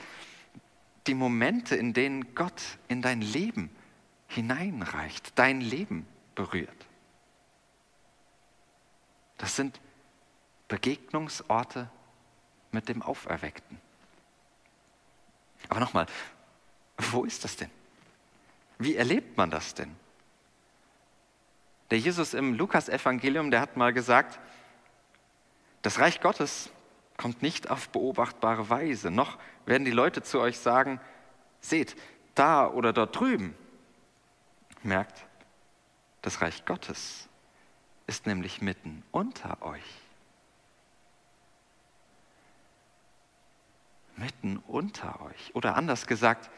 die 1.07 1.13
Momente, 1.13 1.75
in 1.75 1.93
denen 1.93 2.35
Gott 2.35 2.61
in 2.87 3.01
dein 3.01 3.21
Leben 3.21 3.69
hineinreicht, 4.27 5.31
dein 5.35 5.61
Leben 5.61 6.07
berührt. 6.35 6.85
Das 9.37 9.55
sind 9.55 9.79
Begegnungsorte 10.67 11.89
mit 12.71 12.89
dem 12.89 13.01
Auferweckten. 13.01 13.79
Aber 15.69 15.79
nochmal, 15.79 16.05
wo 16.97 17.25
ist 17.25 17.43
das 17.43 17.55
denn? 17.55 17.69
Wie 18.79 18.95
erlebt 18.95 19.37
man 19.37 19.49
das 19.49 19.73
denn? 19.73 19.95
Der 21.91 21.99
Jesus 21.99 22.33
im 22.33 22.55
Lukas-Evangelium, 22.55 23.51
der 23.51 23.61
hat 23.61 23.77
mal 23.77 23.93
gesagt, 23.93 24.39
das 25.83 25.99
Reich 25.99 26.21
Gottes 26.21 26.71
kommt 27.17 27.43
nicht 27.43 27.69
auf 27.69 27.89
beobachtbare 27.89 28.69
Weise, 28.69 29.11
noch 29.11 29.37
werden 29.65 29.85
die 29.85 29.91
Leute 29.91 30.23
zu 30.23 30.39
euch 30.39 30.57
sagen, 30.57 30.99
seht, 31.61 31.95
da 32.35 32.67
oder 32.67 32.91
dort 32.91 33.17
drüben. 33.19 33.55
Merkt, 34.81 35.25
das 36.21 36.41
Reich 36.41 36.65
Gottes 36.65 37.29
ist 38.07 38.25
nämlich 38.25 38.61
mitten 38.61 39.03
unter 39.11 39.61
euch. 39.61 40.01
Mitten 44.15 44.57
unter 44.67 45.21
euch. 45.21 45.55
Oder 45.55 45.75
anders 45.75 46.07
gesagt, 46.07 46.49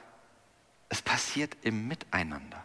es 0.90 1.02
passiert 1.02 1.58
im 1.62 1.88
Miteinander. 1.88 2.64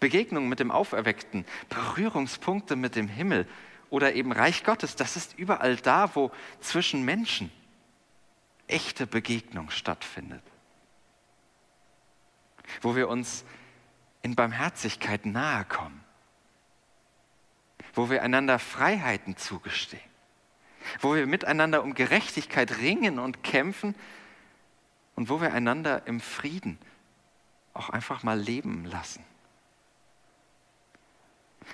Begegnungen 0.00 0.48
mit 0.48 0.60
dem 0.60 0.70
Auferweckten, 0.70 1.44
Berührungspunkte 1.68 2.76
mit 2.76 2.94
dem 2.94 3.08
Himmel 3.08 3.48
oder 3.90 4.14
eben 4.14 4.32
Reich 4.32 4.64
Gottes, 4.64 4.96
das 4.96 5.16
ist 5.16 5.38
überall 5.38 5.76
da, 5.76 6.14
wo 6.14 6.30
zwischen 6.60 7.04
Menschen 7.04 7.50
echte 8.66 9.06
Begegnung 9.06 9.70
stattfindet. 9.70 10.42
Wo 12.82 12.96
wir 12.96 13.08
uns 13.08 13.44
in 14.22 14.34
Barmherzigkeit 14.34 15.24
nahe 15.24 15.64
kommen 15.64 16.04
wo 17.98 18.10
wir 18.10 18.22
einander 18.22 18.60
Freiheiten 18.60 19.36
zugestehen, 19.36 20.00
wo 21.00 21.16
wir 21.16 21.26
miteinander 21.26 21.82
um 21.82 21.94
Gerechtigkeit 21.94 22.78
ringen 22.78 23.18
und 23.18 23.42
kämpfen 23.42 23.94
und 25.16 25.28
wo 25.28 25.40
wir 25.40 25.52
einander 25.52 26.06
im 26.06 26.20
Frieden 26.20 26.78
auch 27.74 27.90
einfach 27.90 28.22
mal 28.22 28.38
leben 28.38 28.84
lassen. 28.84 29.24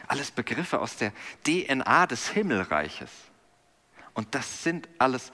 Alles 0.06 0.30
Begriffe 0.30 0.80
aus 0.80 0.96
der 0.96 1.12
DNA 1.46 2.06
des 2.06 2.28
Himmelreiches. 2.28 3.10
Und 4.14 4.34
das 4.34 4.62
sind 4.62 4.88
alles 4.98 5.32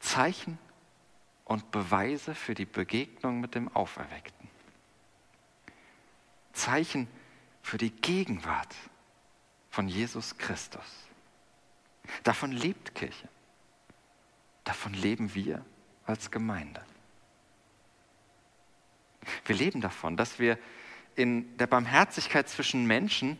Zeichen 0.00 0.58
und 1.44 1.70
Beweise 1.70 2.34
für 2.34 2.54
die 2.54 2.64
Begegnung 2.64 3.40
mit 3.40 3.54
dem 3.54 3.68
Auferweckten. 3.74 4.48
Zeichen 6.52 7.08
für 7.62 7.78
die 7.78 7.90
Gegenwart 7.90 8.74
von 9.70 9.88
Jesus 9.88 10.36
Christus. 10.38 10.84
Davon 12.22 12.52
lebt 12.52 12.94
Kirche. 12.94 13.28
Davon 14.64 14.92
leben 14.92 15.34
wir 15.34 15.64
als 16.04 16.30
Gemeinde. 16.30 16.84
Wir 19.44 19.56
leben 19.56 19.80
davon, 19.80 20.16
dass 20.16 20.38
wir 20.38 20.58
in 21.14 21.56
der 21.58 21.66
Barmherzigkeit 21.66 22.48
zwischen 22.48 22.86
Menschen 22.86 23.38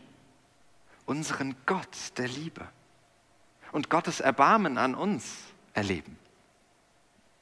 unseren 1.09 1.55
Gott 1.65 2.17
der 2.17 2.27
Liebe 2.27 2.69
und 3.71 3.89
Gottes 3.89 4.19
Erbarmen 4.19 4.77
an 4.77 4.93
uns 4.93 5.37
erleben, 5.73 6.19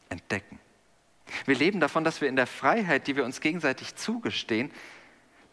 entdecken. 0.07 0.57
Wir 1.45 1.55
leben 1.55 1.81
davon, 1.81 2.05
dass 2.05 2.21
wir 2.21 2.29
in 2.29 2.37
der 2.37 2.47
Freiheit, 2.47 3.07
die 3.07 3.17
wir 3.17 3.25
uns 3.25 3.41
gegenseitig 3.41 3.95
zugestehen, 3.95 4.71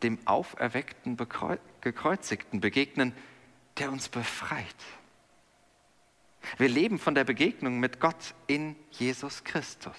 dem 0.04 0.24
auferweckten 0.26 1.16
Gekreuzigten 1.80 2.60
begegnen, 2.60 3.12
der 3.78 3.90
uns 3.90 4.08
befreit. 4.08 4.64
Wir 6.56 6.68
leben 6.68 7.00
von 7.00 7.16
der 7.16 7.24
Begegnung 7.24 7.80
mit 7.80 7.98
Gott 7.98 8.34
in 8.46 8.76
Jesus 8.92 9.42
Christus. 9.42 9.96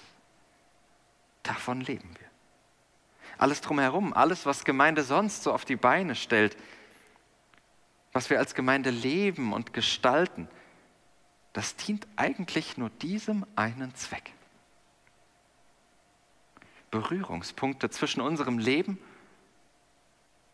Davon 1.43 1.81
leben 1.81 2.09
wir. 2.17 2.29
Alles 3.37 3.59
drumherum, 3.59 4.13
alles, 4.13 4.45
was 4.45 4.63
Gemeinde 4.63 5.03
sonst 5.03 5.43
so 5.43 5.51
auf 5.51 5.65
die 5.65 5.75
Beine 5.75 6.15
stellt, 6.15 6.55
was 8.15 8.29
wir 8.29 8.39
als 8.39 8.55
Gemeinde 8.55 8.91
leben 8.91 9.51
und 9.51 9.73
gestalten, 9.73 10.47
das 11.51 11.75
dient 11.75 12.07
eigentlich 12.15 12.77
nur 12.77 12.89
diesem 12.89 13.45
einen 13.57 13.93
Zweck. 13.93 14.31
Berührungspunkte 16.91 17.89
zwischen 17.89 18.21
unserem 18.21 18.57
Leben 18.57 18.97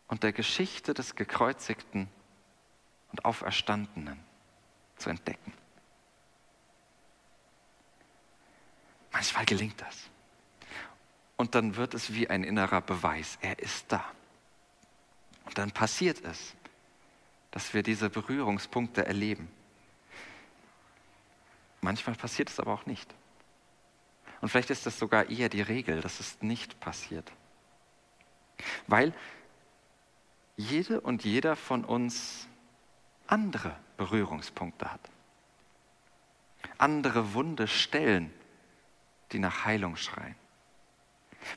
und 0.08 0.24
der 0.24 0.32
Geschichte 0.32 0.92
des 0.92 1.14
gekreuzigten 1.14 2.08
und 3.12 3.24
Auferstandenen 3.24 4.18
zu 4.96 5.10
entdecken. 5.10 5.52
Manchmal 9.12 9.44
gelingt 9.44 9.80
das. 9.80 10.10
Und 11.36 11.54
dann 11.54 11.76
wird 11.76 11.94
es 11.94 12.12
wie 12.12 12.28
ein 12.28 12.42
innerer 12.42 12.80
Beweis, 12.80 13.38
er 13.40 13.60
ist 13.60 13.92
da. 13.92 14.04
Und 15.44 15.58
dann 15.58 15.70
passiert 15.70 16.24
es, 16.24 16.56
dass 17.52 17.74
wir 17.74 17.82
diese 17.84 18.10
Berührungspunkte 18.10 19.06
erleben. 19.06 19.48
Manchmal 21.80 22.16
passiert 22.16 22.48
es 22.48 22.58
aber 22.58 22.72
auch 22.72 22.86
nicht. 22.86 23.14
Und 24.40 24.48
vielleicht 24.48 24.70
ist 24.70 24.86
das 24.86 24.98
sogar 24.98 25.30
eher 25.30 25.48
die 25.48 25.62
Regel, 25.62 26.00
dass 26.00 26.18
es 26.18 26.40
nicht 26.42 26.80
passiert. 26.80 27.30
Weil 28.86 29.12
jede 30.56 31.00
und 31.00 31.24
jeder 31.24 31.54
von 31.54 31.84
uns 31.84 32.48
andere 33.26 33.76
Berührungspunkte 33.96 34.90
hat. 34.90 35.00
Andere 36.78 37.34
wunde 37.34 37.68
Stellen, 37.68 38.32
die 39.32 39.38
nach 39.38 39.64
Heilung 39.64 39.96
schreien. 39.96 40.36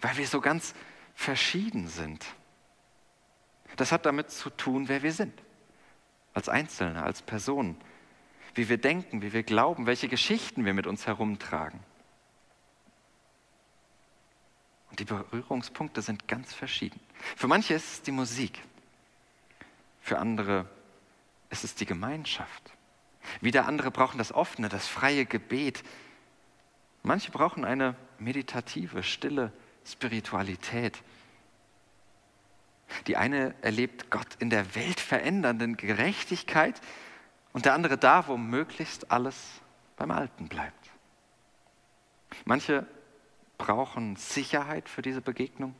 Weil 0.01 0.17
wir 0.17 0.27
so 0.27 0.41
ganz 0.41 0.73
verschieden 1.13 1.87
sind. 1.87 2.25
Das 3.75 3.91
hat 3.91 4.05
damit 4.05 4.31
zu 4.31 4.49
tun, 4.49 4.87
wer 4.87 5.03
wir 5.03 5.13
sind. 5.13 5.44
Als 6.35 6.47
Einzelne, 6.47 7.01
als 7.01 7.23
Personen. 7.23 7.75
Wie 8.53 8.69
wir 8.69 8.77
denken, 8.77 9.23
wie 9.23 9.33
wir 9.33 9.41
glauben, 9.41 9.87
welche 9.87 10.07
Geschichten 10.07 10.63
wir 10.65 10.75
mit 10.75 10.85
uns 10.85 11.07
herumtragen. 11.07 11.79
Und 14.91 14.99
die 14.99 15.05
Berührungspunkte 15.05 16.01
sind 16.01 16.27
ganz 16.27 16.53
verschieden. 16.53 16.99
Für 17.35 17.47
manche 17.47 17.73
ist 17.73 17.91
es 17.91 18.01
die 18.03 18.11
Musik. 18.11 18.61
Für 19.99 20.19
andere 20.19 20.69
ist 21.49 21.63
es 21.63 21.75
die 21.75 21.85
Gemeinschaft. 21.85 22.71
Wieder 23.41 23.65
andere 23.65 23.91
brauchen 23.91 24.17
das 24.17 24.31
offene, 24.31 24.69
das 24.69 24.87
freie 24.87 25.25
Gebet. 25.25 25.83
Manche 27.03 27.31
brauchen 27.31 27.65
eine 27.65 27.95
meditative, 28.19 29.03
stille 29.03 29.51
Spiritualität. 29.85 31.01
Die 33.07 33.17
eine 33.17 33.53
erlebt 33.61 34.09
Gott 34.09 34.35
in 34.39 34.49
der 34.49 34.75
Welt 34.75 34.99
verändernden 34.99 35.77
Gerechtigkeit 35.77 36.79
und 37.53 37.65
der 37.65 37.73
andere 37.73 37.97
da, 37.97 38.27
wo 38.27 38.37
möglichst 38.37 39.11
alles 39.11 39.61
beim 39.95 40.11
Alten 40.11 40.47
bleibt. 40.47 40.91
Manche 42.45 42.85
brauchen 43.57 44.15
Sicherheit 44.15 44.89
für 44.89 45.01
diese 45.01 45.21
Begegnung 45.21 45.75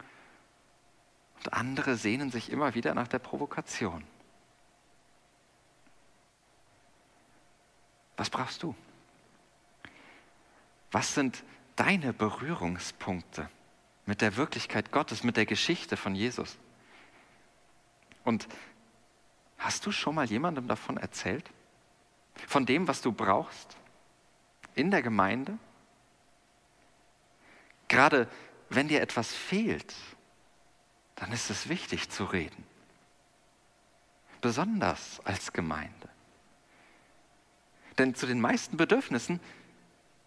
und 1.37 1.53
andere 1.53 1.95
sehnen 1.95 2.31
sich 2.31 2.51
immer 2.51 2.75
wieder 2.75 2.93
nach 2.93 3.07
der 3.07 3.19
Provokation. 3.19 4.03
Was 8.17 8.29
brauchst 8.29 8.63
du? 8.63 8.75
Was 10.91 11.13
sind 11.13 11.43
deine 11.75 12.13
Berührungspunkte 12.13 13.49
mit 14.05 14.21
der 14.21 14.37
Wirklichkeit 14.37 14.91
Gottes, 14.91 15.23
mit 15.23 15.35
der 15.35 15.45
Geschichte 15.45 15.97
von 15.97 16.15
Jesus? 16.15 16.57
Und 18.25 18.47
hast 19.57 19.85
du 19.85 19.91
schon 19.91 20.15
mal 20.15 20.25
jemandem 20.25 20.67
davon 20.67 20.97
erzählt? 20.97 21.49
Von 22.47 22.65
dem, 22.65 22.87
was 22.87 23.01
du 23.01 23.13
brauchst? 23.13 23.77
In 24.73 24.91
der 24.91 25.01
Gemeinde? 25.01 25.57
Gerade 27.87 28.27
wenn 28.69 28.89
dir 28.89 29.01
etwas 29.01 29.33
fehlt, 29.33 29.95
dann 31.15 31.31
ist 31.31 31.49
es 31.49 31.69
wichtig 31.69 32.09
zu 32.09 32.25
reden. 32.25 32.65
Besonders 34.41 35.21
als 35.23 35.53
Gemeinde. 35.53 36.09
Denn 37.97 38.15
zu 38.15 38.27
den 38.27 38.41
meisten 38.41 38.75
Bedürfnissen 38.75 39.39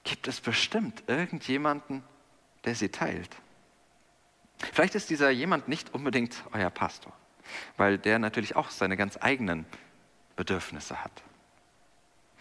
gibt 0.05 0.27
es 0.29 0.41
bestimmt 0.41 1.03
irgendjemanden, 1.07 2.03
der 2.65 2.75
sie 2.75 2.89
teilt. 2.89 3.37
Vielleicht 4.73 4.95
ist 4.95 5.11
dieser 5.11 5.31
jemand 5.31 5.69
nicht 5.69 5.93
unbedingt 5.95 6.43
euer 6.53 6.71
Pastor, 6.71 7.13
weil 7.77 7.99
der 7.99 8.19
natürlich 8.19 8.57
auch 8.57 8.71
seine 8.71 8.97
ganz 8.97 9.19
eigenen 9.21 9.67
Bedürfnisse 10.37 11.03
hat. 11.03 11.23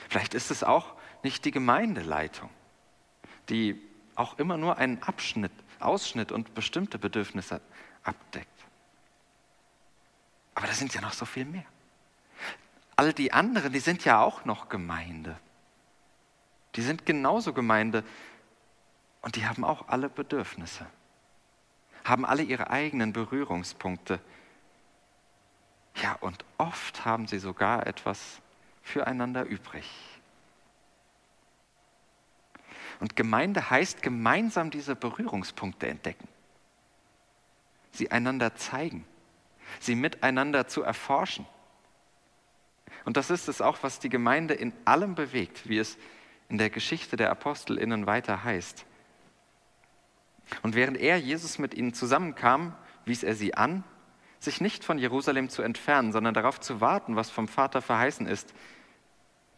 Vielleicht 0.10 0.34
ist 0.34 0.52
es 0.52 0.64
auch 0.64 0.94
nicht 1.24 1.46
die 1.46 1.52
Gemeindeleitung, 1.52 2.50
die 3.50 3.82
auch 4.16 4.38
immer 4.40 4.58
nur 4.58 4.78
einen 4.78 5.02
Abschnitt, 5.04 5.52
Ausschnitt 5.80 6.32
und 6.32 6.54
bestimmte 6.54 6.98
Bedürfnisse 6.98 7.62
abdeckt. 8.04 8.48
Aber 10.56 10.68
da 10.68 10.74
sind 10.74 10.94
ja 10.94 11.02
noch 11.02 11.14
so 11.14 11.26
viel 11.26 11.46
mehr. 11.46 11.66
All 12.96 13.14
die 13.14 13.32
anderen, 13.32 13.72
die 13.72 13.80
sind 13.80 14.06
ja 14.06 14.22
auch 14.22 14.44
noch 14.46 14.70
Gemeinde. 14.70 15.38
Die 16.76 16.82
sind 16.82 17.06
genauso 17.06 17.54
Gemeinde 17.54 18.04
und 19.22 19.36
die 19.36 19.46
haben 19.46 19.64
auch 19.64 19.88
alle 19.88 20.10
Bedürfnisse, 20.10 20.86
haben 22.04 22.26
alle 22.26 22.44
ihre 22.44 22.70
eigenen 22.70 23.14
Berührungspunkte. 23.14 24.20
Ja, 26.02 26.14
und 26.22 26.46
oft 26.58 27.06
haben 27.06 27.28
sie 27.28 27.40
sogar 27.40 27.88
etwas 27.88 28.42
füreinander 28.84 29.46
übrig. 29.46 29.90
Und 33.00 33.16
Gemeinde 33.16 33.70
heißt 33.70 34.02
gemeinsam 34.02 34.72
diese 34.72 34.96
Berührungspunkte 34.96 35.88
entdecken, 35.88 36.28
sie 37.92 38.12
einander 38.12 38.56
zeigen, 38.56 39.06
sie 39.80 39.96
miteinander 39.96 40.68
zu 40.68 40.82
erforschen 40.82 41.46
und 43.08 43.16
das 43.16 43.30
ist 43.30 43.48
es 43.48 43.62
auch, 43.62 43.78
was 43.84 44.00
die 44.00 44.10
Gemeinde 44.10 44.54
in 44.54 44.74
allem 44.84 45.16
bewegt, 45.16 45.70
wie 45.70 45.78
es 45.78 45.98
in 46.50 46.58
der 46.58 46.70
Geschichte 46.70 47.16
der 47.16 47.32
ApostelInnen 47.32 48.06
weiter 48.06 48.44
heißt. 48.44 48.86
Und 50.62 50.76
während 50.76 50.98
er, 50.98 51.18
Jesus, 51.18 51.58
mit 51.58 51.74
ihnen 51.74 51.94
zusammenkam, 51.94 52.76
wies 53.06 53.24
er 53.24 53.34
sie 53.34 53.54
an, 53.54 53.86
sich 54.40 54.62
nicht 54.62 54.84
von 54.84 54.98
Jerusalem 54.98 55.50
zu 55.50 55.62
entfernen, 55.62 56.12
sondern 56.12 56.34
darauf 56.34 56.60
zu 56.60 56.82
warten, 56.82 57.16
was 57.16 57.30
vom 57.30 57.48
Vater 57.48 57.82
verheißen 57.82 58.28
ist. 58.28 58.54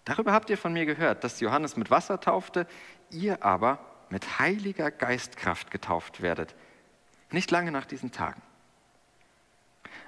Darüber 0.05 0.31
habt 0.31 0.49
ihr 0.49 0.57
von 0.57 0.73
mir 0.73 0.85
gehört, 0.85 1.23
dass 1.23 1.39
Johannes 1.39 1.77
mit 1.77 1.91
Wasser 1.91 2.19
taufte, 2.19 2.65
ihr 3.09 3.43
aber 3.43 3.79
mit 4.09 4.39
heiliger 4.39 4.89
Geistkraft 4.91 5.71
getauft 5.71 6.21
werdet. 6.21 6.55
Nicht 7.31 7.51
lange 7.51 7.71
nach 7.71 7.85
diesen 7.85 8.11
Tagen. 8.11 8.41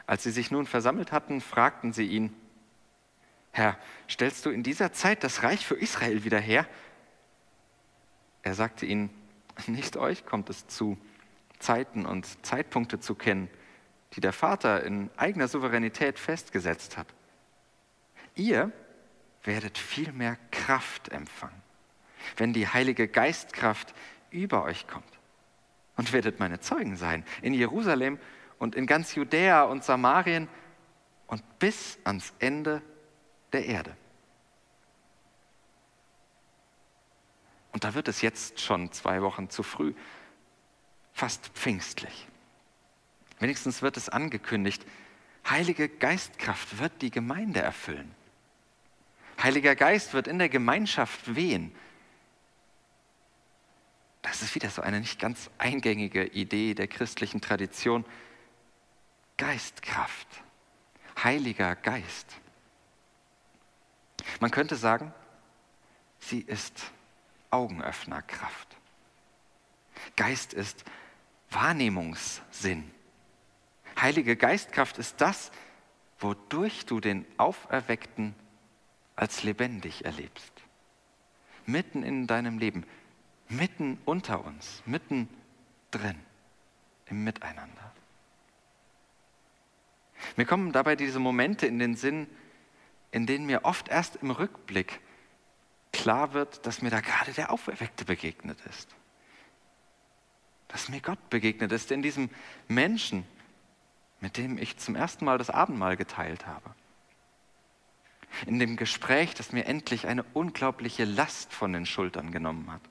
Als 0.08 0.24
sie 0.24 0.32
sich 0.32 0.52
nun 0.52 0.66
versammelt 0.66 1.12
hatten, 1.12 1.42
fragten 1.42 1.94
sie 1.94 2.06
ihn, 2.06 2.36
Herr, 3.52 3.78
stellst 4.10 4.46
du 4.46 4.50
in 4.50 4.64
dieser 4.64 4.94
Zeit 4.94 5.24
das 5.24 5.44
Reich 5.44 5.66
für 5.66 5.76
Israel 5.76 6.24
wieder 6.24 6.40
her? 6.40 6.66
Er 8.44 8.56
sagte 8.56 8.86
ihnen, 8.86 9.10
nicht 9.68 9.98
euch 9.98 10.26
kommt 10.26 10.50
es 10.50 10.68
zu, 10.68 10.98
Zeiten 11.60 12.06
und 12.06 12.44
Zeitpunkte 12.46 13.00
zu 13.00 13.14
kennen, 13.14 13.50
die 14.14 14.22
der 14.22 14.34
Vater 14.34 14.84
in 14.84 15.10
eigener 15.18 15.48
Souveränität 15.48 16.20
festgesetzt 16.20 16.98
hat. 16.98 17.08
Ihr 18.36 18.72
werdet 19.44 19.78
viel 19.78 20.12
mehr 20.12 20.38
Kraft 20.52 21.10
empfangen, 21.10 21.62
wenn 22.38 22.54
die 22.54 22.68
Heilige 22.68 23.08
Geistkraft 23.08 23.94
über 24.30 24.64
euch 24.64 24.88
kommt. 24.88 25.06
Und 25.98 26.14
werdet 26.14 26.40
meine 26.40 26.60
Zeugen 26.60 26.96
sein 26.96 27.26
in 27.42 27.54
Jerusalem 27.54 28.18
und 28.58 28.76
in 28.76 28.88
ganz 28.88 29.16
Judäa 29.16 29.64
und 29.64 29.84
Samarien 29.84 30.48
und 31.28 31.60
bis 31.60 32.00
ans 32.04 32.34
Ende 32.40 32.82
der 33.54 33.66
Erde. 33.66 33.96
Und 37.72 37.84
da 37.84 37.94
wird 37.94 38.08
es 38.08 38.22
jetzt 38.22 38.60
schon 38.60 38.92
zwei 38.92 39.22
Wochen 39.22 39.50
zu 39.50 39.64
früh, 39.64 39.94
fast 41.14 41.48
pfingstlich. 41.50 42.28
Wenigstens 43.42 43.82
wird 43.82 43.98
es 43.98 44.08
angekündigt, 44.08 44.86
Heilige 45.50 45.90
Geistkraft 45.90 46.78
wird 46.78 47.02
die 47.02 47.10
Gemeinde 47.10 47.60
erfüllen. 47.60 48.14
Heiliger 49.42 49.76
Geist 49.76 50.14
wird 50.14 50.28
in 50.28 50.38
der 50.38 50.50
Gemeinschaft 50.50 51.36
wehen. 51.36 51.76
Das 54.22 54.44
ist 54.44 54.54
wieder 54.54 54.70
so 54.70 54.84
eine 54.84 55.00
nicht 55.00 55.20
ganz 55.20 55.50
eingängige 55.58 56.26
Idee 56.26 56.76
der 56.76 56.88
christlichen 56.88 57.42
Tradition. 57.42 58.06
Geistkraft, 59.38 60.28
Heiliger 61.24 61.76
Geist. 61.76 62.28
Man 64.40 64.52
könnte 64.52 64.76
sagen, 64.76 65.12
sie 66.20 66.42
ist 66.42 66.92
Augenöffnerkraft. 67.50 68.68
Geist 70.16 70.54
ist 70.54 70.86
Wahrnehmungssinn. 71.50 72.92
Heilige 74.02 74.36
Geistkraft 74.36 74.98
ist 74.98 75.22
das, 75.22 75.52
wodurch 76.20 76.86
du 76.88 77.00
den 77.00 77.26
Auferweckten 77.38 78.36
als 79.16 79.44
lebendig 79.44 80.06
erlebst. 80.06 80.52
Mitten 81.68 82.02
in 82.02 82.26
deinem 82.26 82.58
Leben, 82.58 82.86
mitten 83.48 84.00
unter 84.06 84.44
uns, 84.44 84.82
mitten 84.88 85.30
drin, 85.92 86.20
im 87.08 87.24
Miteinander. 87.24 87.94
Mir 90.36 90.46
kommen 90.46 90.72
dabei 90.72 90.96
diese 90.96 91.20
Momente 91.20 91.68
in 91.68 91.78
den 91.78 91.96
Sinn, 91.96 92.28
in 93.12 93.28
denen 93.28 93.46
mir 93.46 93.66
oft 93.66 93.90
erst 93.90 94.16
im 94.18 94.32
Rückblick 94.32 95.00
klar 95.92 96.34
wird, 96.34 96.66
dass 96.66 96.82
mir 96.82 96.90
da 96.90 97.02
gerade 97.02 97.34
der 97.34 97.52
Auferweckte 97.52 98.06
begegnet 98.06 98.58
ist. 98.70 98.96
Dass 100.70 100.90
mir 100.90 101.02
Gott 101.02 101.30
begegnet 101.30 101.72
ist 101.72 101.92
in 101.92 102.02
diesem 102.02 102.30
Menschen, 102.68 103.26
mit 104.22 104.38
dem 104.38 104.58
ich 104.58 104.78
zum 104.78 104.96
ersten 104.96 105.26
Mal 105.26 105.38
das 105.38 105.50
Abendmahl 105.50 105.98
geteilt 105.98 106.48
habe. 106.48 106.74
In 108.46 108.60
dem 108.60 108.78
Gespräch, 108.78 109.34
das 109.34 109.52
mir 109.52 109.66
endlich 109.66 110.08
eine 110.08 110.24
unglaubliche 110.34 111.04
Last 111.04 111.52
von 111.54 111.74
den 111.74 111.86
Schultern 111.86 112.32
genommen 112.32 112.72
hat. 112.72 112.82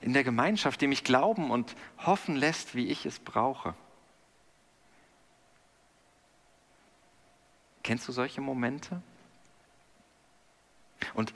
In 0.00 0.12
der 0.12 0.24
Gemeinschaft, 0.24 0.80
die 0.80 0.86
mich 0.86 1.04
glauben 1.04 1.50
und 1.50 1.76
hoffen 1.98 2.36
lässt, 2.36 2.74
wie 2.74 2.86
ich 2.86 3.04
es 3.04 3.18
brauche. 3.18 3.74
Kennst 7.82 8.08
du 8.08 8.12
solche 8.12 8.40
Momente? 8.40 9.02
Und 11.12 11.34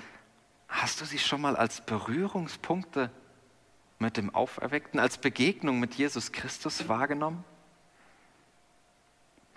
hast 0.68 1.00
du 1.00 1.04
sie 1.04 1.18
schon 1.18 1.40
mal 1.40 1.56
als 1.56 1.84
Berührungspunkte 1.84 3.10
mit 3.98 4.16
dem 4.16 4.34
Auferweckten, 4.34 4.98
als 4.98 5.18
Begegnung 5.18 5.78
mit 5.78 5.94
Jesus 5.94 6.32
Christus 6.32 6.88
wahrgenommen? 6.88 7.44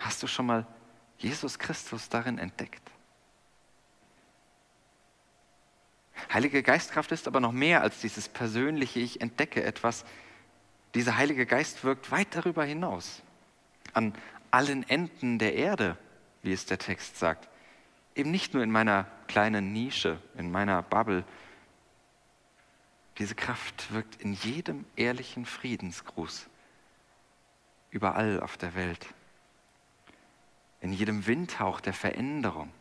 Hast 0.02 0.20
du 0.20 0.26
schon 0.26 0.46
mal 0.46 0.66
Jesus 1.18 1.60
Christus 1.60 2.08
darin 2.08 2.38
entdeckt? 2.38 2.82
Heilige 6.32 6.62
Geistkraft 6.62 7.12
ist 7.12 7.28
aber 7.28 7.38
noch 7.38 7.52
mehr 7.52 7.82
als 7.82 8.00
dieses 8.00 8.28
persönliche 8.28 8.98
Ich 8.98 9.20
entdecke 9.20 9.62
etwas. 9.62 10.04
Dieser 10.94 11.16
Heilige 11.16 11.46
Geist 11.46 11.84
wirkt 11.84 12.10
weit 12.10 12.34
darüber 12.34 12.64
hinaus. 12.64 13.22
An 13.92 14.12
allen 14.50 14.88
Enden 14.88 15.38
der 15.38 15.54
Erde, 15.54 15.96
wie 16.42 16.52
es 16.52 16.66
der 16.66 16.78
Text 16.78 17.18
sagt. 17.18 17.48
Eben 18.16 18.32
nicht 18.32 18.54
nur 18.54 18.64
in 18.64 18.72
meiner 18.72 19.06
kleinen 19.28 19.72
Nische, 19.72 20.20
in 20.36 20.50
meiner 20.50 20.82
Bubble. 20.82 21.24
Diese 23.18 23.36
Kraft 23.36 23.92
wirkt 23.92 24.20
in 24.20 24.32
jedem 24.32 24.84
ehrlichen 24.96 25.46
Friedensgruß, 25.46 26.48
überall 27.90 28.40
auf 28.40 28.56
der 28.56 28.74
Welt 28.74 29.06
in 30.82 30.92
jedem 30.92 31.26
Windhauch 31.26 31.80
der 31.80 31.94
Veränderung 31.94 32.72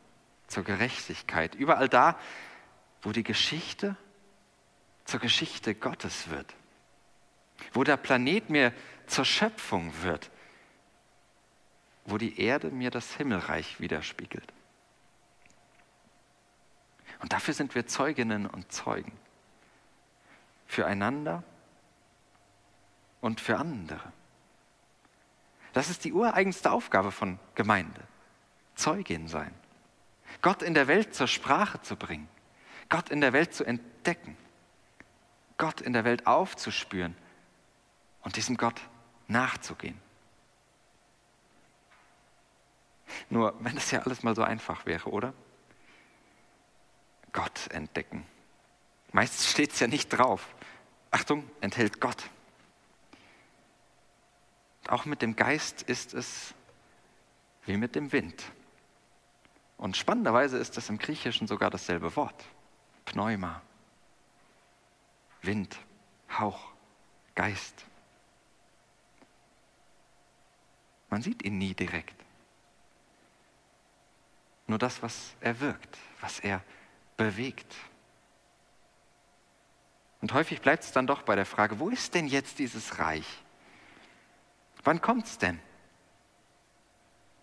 zur 0.47 0.63
Gerechtigkeit, 0.63 1.55
überall 1.55 1.87
da, 1.87 2.19
wo 3.03 3.11
die 3.11 3.23
Geschichte 3.23 3.95
zur 5.05 5.19
Geschichte 5.19 5.75
Gottes 5.75 6.29
wird, 6.29 6.53
wo 7.73 7.83
der 7.83 7.97
Planet 7.97 8.49
mir 8.49 8.73
zur 9.05 9.23
Schöpfung 9.23 9.93
wird, 10.01 10.31
wo 12.05 12.17
die 12.17 12.39
Erde 12.39 12.71
mir 12.71 12.89
das 12.89 13.15
Himmelreich 13.15 13.79
widerspiegelt. 13.79 14.51
Und 17.19 17.33
dafür 17.33 17.53
sind 17.53 17.75
wir 17.75 17.85
Zeuginnen 17.85 18.47
und 18.47 18.71
Zeugen. 18.71 19.11
Füreinander 20.65 21.43
und 23.19 23.39
für 23.39 23.57
andere. 23.57 24.11
Das 25.73 25.89
ist 25.89 26.03
die 26.03 26.13
ureigenste 26.13 26.71
Aufgabe 26.71 27.11
von 27.11 27.39
Gemeinde. 27.55 28.01
Zeugin 28.75 29.27
sein. 29.27 29.53
Gott 30.41 30.61
in 30.61 30.73
der 30.73 30.87
Welt 30.87 31.13
zur 31.13 31.27
Sprache 31.27 31.81
zu 31.81 31.95
bringen. 31.95 32.27
Gott 32.89 33.09
in 33.09 33.21
der 33.21 33.33
Welt 33.33 33.53
zu 33.53 33.63
entdecken. 33.63 34.37
Gott 35.57 35.81
in 35.81 35.93
der 35.93 36.03
Welt 36.03 36.27
aufzuspüren 36.27 37.15
und 38.21 38.35
diesem 38.35 38.57
Gott 38.57 38.81
nachzugehen. 39.27 39.99
Nur, 43.29 43.53
wenn 43.59 43.75
das 43.75 43.91
ja 43.91 44.01
alles 44.01 44.23
mal 44.23 44.35
so 44.35 44.43
einfach 44.43 44.85
wäre, 44.85 45.09
oder? 45.09 45.33
Gott 47.33 47.69
entdecken. 47.71 48.25
Meistens 49.11 49.51
steht 49.51 49.73
es 49.73 49.79
ja 49.79 49.87
nicht 49.87 50.09
drauf. 50.09 50.47
Achtung, 51.11 51.49
enthält 51.59 52.01
Gott. 52.01 52.23
Auch 54.87 55.05
mit 55.05 55.21
dem 55.21 55.35
Geist 55.35 55.83
ist 55.83 56.13
es 56.13 56.53
wie 57.65 57.77
mit 57.77 57.95
dem 57.95 58.11
Wind. 58.11 58.43
Und 59.77 59.97
spannenderweise 59.97 60.57
ist 60.57 60.77
das 60.77 60.89
im 60.89 60.97
Griechischen 60.97 61.47
sogar 61.47 61.69
dasselbe 61.69 62.15
Wort. 62.15 62.45
Pneuma. 63.05 63.61
Wind, 65.41 65.77
Hauch, 66.37 66.71
Geist. 67.35 67.85
Man 71.09 71.21
sieht 71.21 71.43
ihn 71.43 71.57
nie 71.57 71.73
direkt. 71.73 72.15
Nur 74.67 74.77
das, 74.77 75.01
was 75.01 75.35
er 75.41 75.59
wirkt, 75.59 75.97
was 76.21 76.39
er 76.39 76.63
bewegt. 77.17 77.75
Und 80.21 80.33
häufig 80.33 80.61
bleibt 80.61 80.83
es 80.83 80.91
dann 80.91 81.07
doch 81.07 81.23
bei 81.23 81.35
der 81.35 81.45
Frage, 81.45 81.79
wo 81.79 81.89
ist 81.89 82.13
denn 82.13 82.27
jetzt 82.27 82.59
dieses 82.59 82.99
Reich? 82.99 83.43
Wann 84.83 85.01
kommt's 85.01 85.37
denn? 85.37 85.59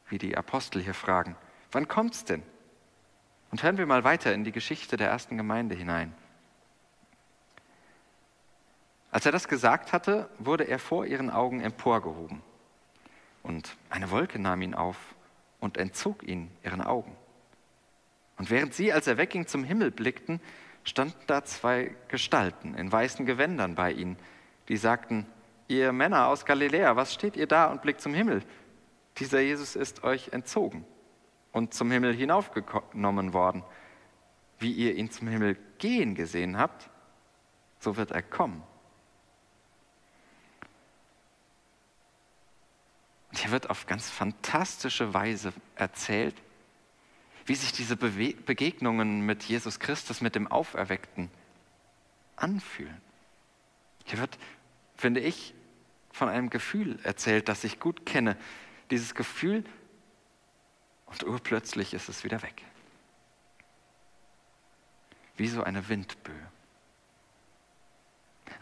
Wie 0.09 0.18
die 0.18 0.37
Apostel 0.37 0.83
hier 0.83 0.94
fragen. 0.94 1.37
Wann 1.70 1.87
kommt's 1.87 2.24
denn? 2.24 2.42
Und 3.51 3.62
hören 3.62 3.79
wir 3.79 3.87
mal 3.87 4.05
weiter 4.05 4.33
in 4.35 4.44
die 4.44 4.53
Geschichte 4.53 4.96
der 4.96 5.09
ersten 5.09 5.37
Gemeinde 5.37 5.74
hinein. 5.74 6.14
Als 9.11 9.24
er 9.24 9.33
das 9.33 9.48
gesagt 9.48 9.92
hatte, 9.92 10.29
wurde 10.38 10.64
er 10.64 10.79
vor 10.79 11.07
ihren 11.07 11.31
Augen 11.31 11.61
emporgehoben. 11.61 12.42
Und 13.42 13.77
eine 13.88 14.11
Wolke 14.11 14.38
nahm 14.38 14.61
ihn 14.61 14.74
auf 14.74 15.14
und 15.61 15.79
entzog 15.79 16.22
ihn 16.22 16.51
ihren 16.62 16.83
Augen. 16.83 17.16
Und 18.37 18.51
während 18.51 18.74
sie, 18.74 18.92
als 18.92 19.07
er 19.07 19.16
wegging, 19.16 19.46
zum 19.46 19.64
Himmel 19.64 19.90
blickten, 19.90 20.40
standen 20.85 21.18
da 21.27 21.44
zwei 21.44 21.94
Gestalten 22.09 22.74
in 22.74 22.90
weißen 22.90 23.27
Gewändern 23.27 23.74
bei 23.74 23.92
ihnen, 23.92 24.18
die 24.68 24.77
sagten, 24.77 25.27
ihr 25.68 25.92
Männer 25.92 26.26
aus 26.26 26.44
Galiläa, 26.44 26.96
was 26.96 27.14
steht 27.14 27.37
ihr 27.37 27.46
da 27.46 27.66
und 27.66 27.83
blickt 27.83 28.00
zum 28.00 28.14
Himmel? 28.14 28.42
Dieser 29.18 29.40
Jesus 29.40 29.76
ist 29.76 30.04
euch 30.04 30.28
entzogen 30.33 30.85
und 31.52 31.74
zum 31.74 31.90
Himmel 31.90 32.14
hinaufgenommen 32.14 33.33
worden. 33.33 33.62
Wie 34.59 34.72
ihr 34.72 34.94
ihn 34.96 35.11
zum 35.11 35.28
Himmel 35.28 35.57
gehen 35.78 36.14
gesehen 36.14 36.59
habt, 36.59 36.90
so 37.78 37.96
wird 37.96 38.11
er 38.11 38.22
kommen. 38.22 38.62
Und 43.31 43.38
hier 43.38 43.50
wird 43.50 43.70
auf 43.70 43.87
ganz 43.87 44.09
fantastische 44.09 45.14
Weise 45.14 45.52
erzählt, 45.76 46.35
wie 47.46 47.54
sich 47.54 47.72
diese 47.72 47.96
Bewe 47.96 48.35
Begegnungen 48.35 49.20
mit 49.20 49.44
Jesus 49.44 49.78
Christus, 49.81 50.20
mit 50.20 50.35
dem 50.35 50.48
Auferweckten 50.48 51.31
anfühlen. 52.37 53.00
Hier 54.04 54.18
wird, 54.18 54.38
finde 54.96 55.20
ich, 55.20 55.54
von 56.18 56.28
einem 56.28 56.50
Gefühl 56.50 56.98
erzählt, 57.04 57.48
das 57.48 57.64
ich 57.64 57.78
gut 57.78 58.04
kenne. 58.04 58.37
Dieses 58.90 59.14
Gefühl, 59.14 59.64
und 61.07 61.24
urplötzlich 61.24 61.94
ist 61.94 62.09
es 62.09 62.24
wieder 62.24 62.42
weg. 62.42 62.62
Wie 65.37 65.48
so 65.48 65.62
eine 65.62 65.88
Windböe. 65.88 66.35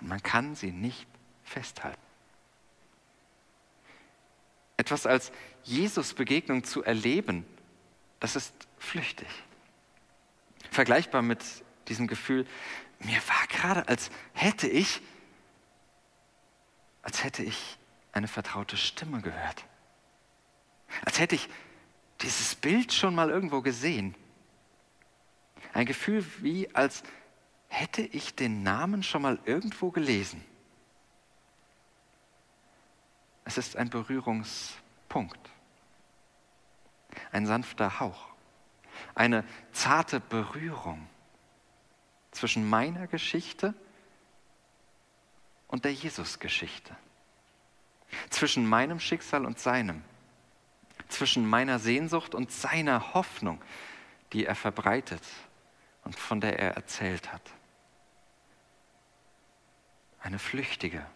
Man 0.00 0.22
kann 0.22 0.54
sie 0.54 0.70
nicht 0.70 1.08
festhalten. 1.42 1.98
Etwas 4.76 5.06
als 5.06 5.32
Jesus-Begegnung 5.64 6.62
zu 6.62 6.84
erleben, 6.84 7.46
das 8.20 8.36
ist 8.36 8.54
flüchtig. 8.78 9.28
Vergleichbar 10.70 11.22
mit 11.22 11.42
diesem 11.88 12.06
Gefühl, 12.06 12.46
mir 12.98 13.20
war 13.28 13.46
gerade, 13.48 13.88
als 13.88 14.10
hätte 14.34 14.68
ich 14.68 15.00
als 17.06 17.22
hätte 17.22 17.44
ich 17.44 17.78
eine 18.10 18.26
vertraute 18.26 18.76
Stimme 18.76 19.20
gehört. 19.20 19.64
Als 21.04 21.20
hätte 21.20 21.36
ich 21.36 21.48
dieses 22.20 22.56
Bild 22.56 22.92
schon 22.92 23.14
mal 23.14 23.30
irgendwo 23.30 23.62
gesehen. 23.62 24.16
Ein 25.72 25.86
Gefühl 25.86 26.26
wie, 26.40 26.74
als 26.74 27.04
hätte 27.68 28.02
ich 28.02 28.34
den 28.34 28.64
Namen 28.64 29.04
schon 29.04 29.22
mal 29.22 29.38
irgendwo 29.44 29.92
gelesen. 29.92 30.44
Es 33.44 33.56
ist 33.56 33.76
ein 33.76 33.88
Berührungspunkt, 33.88 35.38
ein 37.30 37.46
sanfter 37.46 38.00
Hauch, 38.00 38.30
eine 39.14 39.44
zarte 39.70 40.18
Berührung 40.18 41.06
zwischen 42.32 42.68
meiner 42.68 43.06
Geschichte 43.06 43.68
und 43.68 43.85
und 45.68 45.84
der 45.84 45.92
Jesus-Geschichte. 45.92 46.94
Zwischen 48.30 48.66
meinem 48.66 49.00
Schicksal 49.00 49.44
und 49.44 49.58
seinem. 49.58 50.02
zwischen 51.08 51.46
meiner 51.46 51.78
Sehnsucht 51.78 52.34
und 52.34 52.50
seiner 52.50 53.14
Hoffnung, 53.14 53.62
die 54.32 54.44
er 54.44 54.56
verbreitet 54.56 55.22
und 56.04 56.16
von 56.18 56.40
der 56.40 56.58
er 56.58 56.72
erzählt 56.72 57.32
hat. 57.32 57.42
Eine 60.20 60.38
flüchtige 60.38 61.06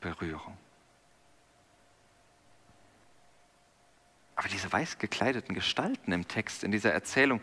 Berührung. 0.00 0.56
Aber 4.36 4.48
diese 4.48 4.70
weiß 4.70 4.98
gekleideten 4.98 5.54
Gestalten 5.54 6.12
im 6.12 6.28
Text, 6.28 6.62
in 6.62 6.70
dieser 6.70 6.92
Erzählung, 6.92 7.40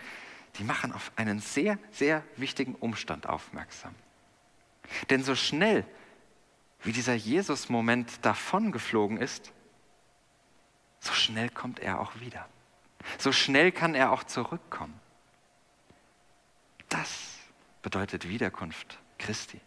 die 0.58 0.64
machen 0.64 0.94
auf 0.94 1.12
einen 1.16 1.40
sehr, 1.40 1.78
sehr 1.92 2.24
wichtigen 2.38 2.76
Umstand 2.76 3.28
aufmerksam. 3.28 3.94
Denn 5.10 5.24
so 5.24 5.36
schnell, 5.36 5.86
wie 6.86 6.92
dieser 6.92 7.16
Jesus-Moment 7.16 8.24
davongeflogen 8.24 9.18
ist, 9.18 9.52
so 11.00 11.14
schnell 11.14 11.50
kommt 11.50 11.80
er 11.80 12.00
auch 12.00 12.20
wieder. 12.20 12.48
So 13.18 13.32
schnell 13.32 13.72
kann 13.72 13.96
er 13.96 14.12
auch 14.12 14.24
zurückkommen. 14.24 15.00
Das 16.90 17.40
bedeutet 17.82 18.28
Wiederkunft 18.30 19.00
Christi. 19.18 19.60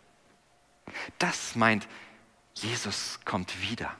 Das 1.18 1.56
meint, 1.56 1.88
Jesus 2.54 3.20
kommt 3.24 3.60
wieder. 3.62 3.94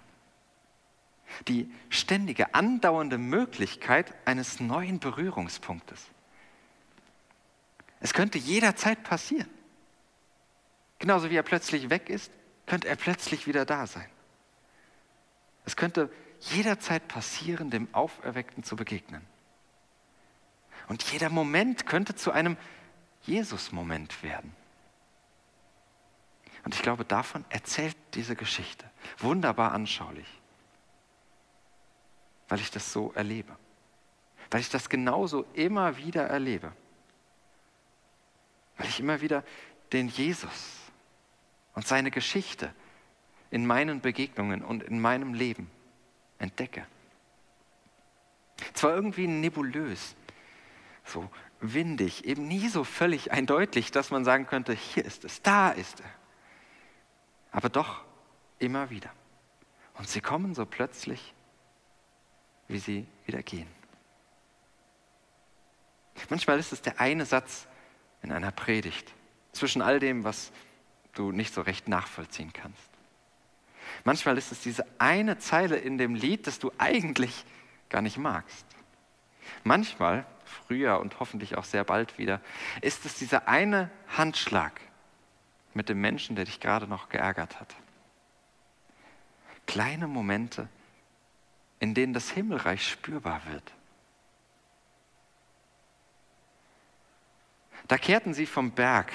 Die 1.47 1.71
ständige, 1.91 2.55
andauernde 2.55 3.19
Möglichkeit 3.19 4.15
eines 4.25 4.61
neuen 4.61 4.99
Berührungspunktes. 4.99 6.07
Es 8.01 8.15
könnte 8.15 8.39
jederzeit 8.39 9.03
passieren. 9.03 9.51
Genauso 10.99 11.31
wie 11.31 11.37
er 11.37 11.43
plötzlich 11.43 11.91
weg 11.91 12.09
ist, 12.09 12.33
könnte 12.69 12.87
er 12.87 12.97
plötzlich 12.97 13.47
wieder 13.47 13.65
da 13.65 13.87
sein. 13.87 14.09
Es 15.65 15.75
könnte 15.75 16.11
jederzeit 16.41 17.09
passieren, 17.09 17.71
dem 17.71 17.93
Auferweckten 17.95 18.63
zu 18.63 18.77
begegnen. 18.77 19.23
Und 20.87 21.03
jeder 21.11 21.31
Moment 21.31 21.87
könnte 21.87 22.15
zu 22.15 22.31
einem 22.31 22.59
Jesus-Moment 23.23 24.23
werden. 24.23 24.55
Und 26.65 26.75
ich 26.75 26.83
glaube, 26.83 27.07
davon 27.07 27.45
erzählt 27.49 27.97
diese 28.13 28.37
Geschichte 28.37 28.85
wunderbar 29.17 29.73
anschaulich, 29.73 30.29
weil 32.49 32.61
ich 32.61 32.71
das 32.71 32.93
so 32.93 33.13
erlebe, 33.15 33.57
weil 34.51 34.61
ich 34.61 34.69
das 34.69 34.91
genauso 34.91 35.47
immer 35.55 35.97
wieder 35.97 36.27
erlebe, 36.27 36.73
weil 38.77 38.89
ich 38.89 39.01
immer 39.01 39.23
wieder 39.23 39.43
den 39.93 40.09
Jesus 40.09 40.78
und 41.79 41.87
seine 41.87 42.11
Geschichte 42.11 42.75
in 43.53 43.65
meinen 43.65 44.01
Begegnungen 44.01 44.65
und 44.65 44.83
in 44.83 45.01
meinem 45.01 45.33
Leben 45.33 45.71
entdecke. 46.41 46.85
Zwar 48.73 48.97
irgendwie 48.97 49.29
nebulös, 49.29 50.17
so 51.05 51.31
windig, 51.61 52.25
eben 52.25 52.49
nie 52.49 52.67
so 52.67 52.83
völlig 52.83 53.31
eindeutig, 53.31 53.93
dass 53.93 54.11
man 54.11 54.25
sagen 54.25 54.49
könnte, 54.49 54.73
hier 54.73 55.05
ist 55.05 55.25
es, 55.25 55.41
da 55.41 55.71
ist 55.71 56.01
er. 56.01 56.11
Aber 57.53 57.69
doch 57.69 58.03
immer 58.59 58.91
wieder. 58.91 59.13
Und 59.99 60.09
sie 60.09 60.21
kommen 60.21 60.57
so 60.57 60.67
plötzlich, 60.67 61.33
wie 62.67 62.79
sie 62.79 63.07
wieder 63.25 63.45
gehen. 63.45 63.69
Manchmal 66.29 66.59
ist 66.59 66.73
es 66.73 66.83
der 66.83 66.99
eine 66.99 67.25
Satz 67.25 67.69
in 68.23 68.33
einer 68.33 68.51
Predigt 68.51 69.15
zwischen 69.53 69.81
all 69.81 70.01
dem, 70.01 70.25
was 70.25 70.51
du 71.19 71.33
nicht 71.33 71.53
so 71.53 71.61
recht 71.61 71.89
nachvollziehen 71.89 72.53
kannst. 72.53 72.89
Manchmal 74.05 74.39
ist 74.39 74.53
es 74.53 74.61
diese 74.61 74.87
eine 74.99 75.39
Zeile 75.39 75.77
in 75.77 75.99
dem 75.99 76.15
Lied, 76.15 76.47
das 76.47 76.59
du 76.59 76.71
eigentlich 76.79 77.45
gar 77.89 78.03
nicht 78.03 78.19
magst. 78.19 78.67
Manchmal, 79.65 80.27
früher 80.45 81.01
und 81.01 81.21
hoffentlich 81.21 81.57
auch 81.57 81.65
sehr 81.65 81.85
bald 81.85 82.19
wieder, 82.19 82.41
ist 82.81 83.05
es 83.07 83.15
dieser 83.15 83.49
eine 83.49 83.91
Handschlag 84.17 84.81
mit 85.75 85.89
dem 85.89 86.01
Menschen, 86.01 86.37
der 86.37 86.45
dich 86.45 86.61
gerade 86.61 86.87
noch 86.87 87.09
geärgert 87.09 87.59
hat. 87.61 87.75
Kleine 89.67 90.07
Momente, 90.07 90.69
in 91.81 91.95
denen 91.95 92.13
das 92.13 92.31
Himmelreich 92.31 92.87
spürbar 92.87 93.43
wird. 93.51 93.73
Da 97.87 97.97
kehrten 97.97 98.35
sie 98.35 98.47
vom 98.47 98.71
Berg 98.73 99.13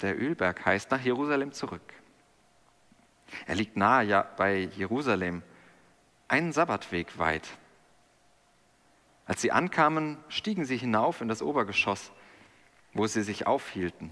der 0.00 0.20
Ölberg 0.20 0.64
heißt, 0.64 0.90
nach 0.90 1.00
Jerusalem 1.00 1.52
zurück. 1.52 1.92
Er 3.46 3.54
liegt 3.54 3.76
nahe 3.76 4.04
ja, 4.04 4.22
bei 4.36 4.70
Jerusalem, 4.76 5.42
einen 6.28 6.52
Sabbatweg 6.52 7.18
weit. 7.18 7.48
Als 9.26 9.42
sie 9.42 9.52
ankamen, 9.52 10.16
stiegen 10.28 10.64
sie 10.64 10.76
hinauf 10.76 11.20
in 11.20 11.28
das 11.28 11.42
Obergeschoss, 11.42 12.12
wo 12.94 13.06
sie 13.06 13.22
sich 13.22 13.46
aufhielten. 13.46 14.10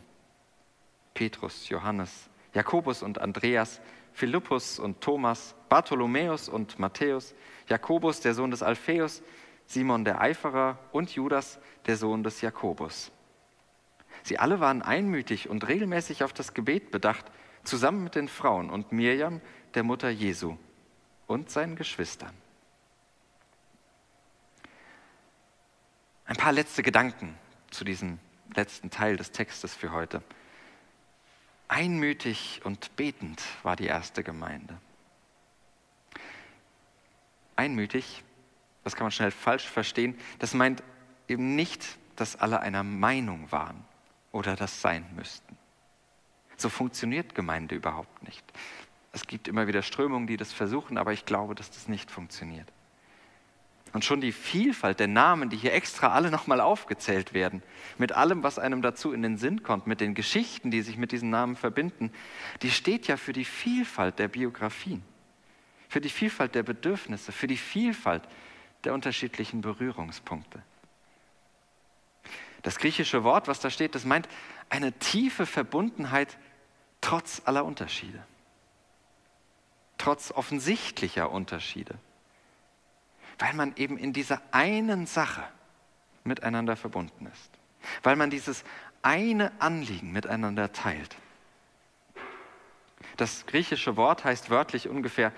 Petrus, 1.14 1.68
Johannes, 1.70 2.29
Jakobus 2.53 3.03
und 3.03 3.18
Andreas, 3.18 3.81
Philippus 4.12 4.79
und 4.79 5.01
Thomas, 5.01 5.55
Bartholomäus 5.68 6.49
und 6.49 6.79
Matthäus, 6.79 7.35
Jakobus, 7.68 8.20
der 8.20 8.35
Sohn 8.35 8.51
des 8.51 8.62
Alpheus, 8.62 9.22
Simon 9.66 10.05
der 10.05 10.20
Eiferer 10.20 10.79
und 10.92 11.11
Judas, 11.14 11.59
der 11.87 11.96
Sohn 11.96 12.22
des 12.22 12.40
Jakobus. 12.40 13.11
Sie 14.27 14.41
alle 14.41 14.59
waren 14.59 14.83
einmütig 14.83 15.49
und 15.49 15.69
regelmäßig 15.69 16.25
auf 16.25 16.33
das 16.33 16.53
Gebet 16.53 16.91
bedacht, 16.91 17.27
zusammen 17.62 18.03
mit 18.03 18.17
den 18.17 18.27
Frauen 18.27 18.71
und 18.71 18.91
Mirjam, 18.91 19.41
der 19.75 19.85
Mutter 19.85 20.11
Jesu, 20.11 20.57
und 21.29 21.49
seinen 21.49 21.77
Geschwistern. 21.77 22.35
Ein 26.25 26.35
paar 26.35 26.51
letzte 26.51 26.83
Gedanken 26.83 27.39
zu 27.71 27.85
diesem 27.85 28.19
letzten 28.57 28.91
Teil 28.91 29.17
des 29.17 29.31
Textes 29.31 29.77
für 29.77 29.93
heute. 29.93 30.25
Einmütig 31.69 32.62
und 32.65 32.97
betend 32.97 33.41
war 33.62 33.77
die 33.77 33.87
erste 33.87 34.25
Gemeinde. 34.25 34.77
Einmütig, 37.55 38.25
das 38.83 38.97
kann 38.97 39.05
man 39.05 39.12
schnell 39.12 39.31
falsch 39.31 39.69
verstehen, 39.69 40.19
das 40.41 40.53
meint 40.53 40.83
eben 41.29 41.55
nicht, 41.55 41.97
dass 42.17 42.35
alle 42.35 42.59
einer 42.59 42.83
Meinung 42.83 43.53
waren 43.53 43.85
oder 44.33 44.57
das 44.57 44.81
sein 44.81 45.05
müssten. 45.15 45.57
So 46.57 46.69
funktioniert 46.69 47.35
Gemeinde 47.35 47.75
überhaupt 47.75 48.23
nicht. 48.23 48.45
Es 49.12 49.27
gibt 49.27 49.49
immer 49.49 49.67
wieder 49.67 49.83
Strömungen, 49.83 50.27
die 50.27 50.37
das 50.37 50.53
versuchen, 50.53 50.99
aber 50.99 51.12
ich 51.12 51.25
glaube, 51.25 51.55
dass 51.55 51.71
das 51.71 51.89
nicht 51.89 52.11
funktioniert. 52.11 52.71
Und 53.93 54.05
schon 54.05 54.21
die 54.21 54.33
Vielfalt 54.33 55.01
der 55.01 55.09
Namen, 55.09 55.49
die 55.49 55.57
hier 55.57 55.73
extra 55.73 56.09
alle 56.09 56.31
nochmal 56.31 56.61
aufgezählt 56.61 57.33
werden, 57.33 57.62
mit 57.97 58.12
allem, 58.12 58.43
was 58.43 58.59
einem 58.59 58.83
dazu 58.83 59.12
in 59.12 59.23
den 59.23 59.39
Sinn 59.39 59.62
kommt, 59.62 59.87
mit 59.87 60.03
den 60.03 60.15
Geschichten, 60.15 60.71
die 60.71 60.83
sich 60.83 60.99
mit 60.99 61.12
diesen 61.12 61.31
Namen 61.31 61.57
verbinden, 61.57 62.12
die 62.61 62.71
steht 62.71 63.07
ja 63.07 63.17
für 63.17 63.33
die 63.33 63.47
Vielfalt 63.47 64.19
der 64.19 64.29
Biografien, 64.29 65.03
für 65.89 66.03
die 66.03 66.11
Vielfalt 66.11 66.55
der 66.55 66.62
Bedürfnisse, 66.62 67.33
für 67.33 67.47
die 67.47 67.57
Vielfalt 67.57 68.23
der 68.85 68.93
unterschiedlichen 68.93 69.62
Berührungspunkte. 69.62 70.62
Das 72.66 72.79
griechische 72.79 73.22
Wort, 73.22 73.46
was 73.46 73.61
da 73.61 73.70
steht, 73.70 73.94
das 73.94 74.05
meint 74.05 74.29
eine 74.70 74.92
tiefe 74.92 75.46
Verbundenheit 75.46 76.37
trotz 77.00 77.42
aller 77.44 77.64
Unterschiede, 77.64 78.20
trotz 79.98 80.33
offensichtlicher 80.33 81.31
Unterschiede, 81.31 81.94
weil 83.38 83.55
man 83.55 83.72
eben 83.76 83.96
in 83.96 84.12
dieser 84.12 84.42
einen 84.50 85.07
Sache 85.07 85.44
miteinander 86.24 86.74
verbunden 86.74 87.26
ist, 87.33 87.50
weil 88.02 88.16
man 88.16 88.31
dieses 88.31 88.64
eine 89.00 89.52
Anliegen 89.61 90.11
miteinander 90.11 90.72
teilt. 90.72 91.14
Das 93.16 93.46
griechische 93.46 93.96
Wort 93.96 94.24
heißt 94.24 94.50
wörtlich 94.50 94.88
ungefähr 94.88 95.33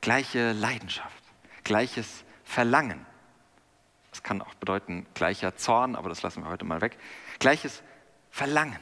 gleiche 0.00 0.52
Leidenschaft, 0.52 1.22
gleiches 1.62 2.24
Verlangen, 2.42 3.04
das 4.10 4.22
kann 4.22 4.42
auch 4.42 4.54
bedeuten 4.54 5.06
gleicher 5.14 5.56
Zorn, 5.56 5.94
aber 5.94 6.08
das 6.08 6.22
lassen 6.22 6.42
wir 6.42 6.50
heute 6.50 6.64
mal 6.64 6.80
weg. 6.80 6.98
Gleiches 7.38 7.82
Verlangen. 8.30 8.78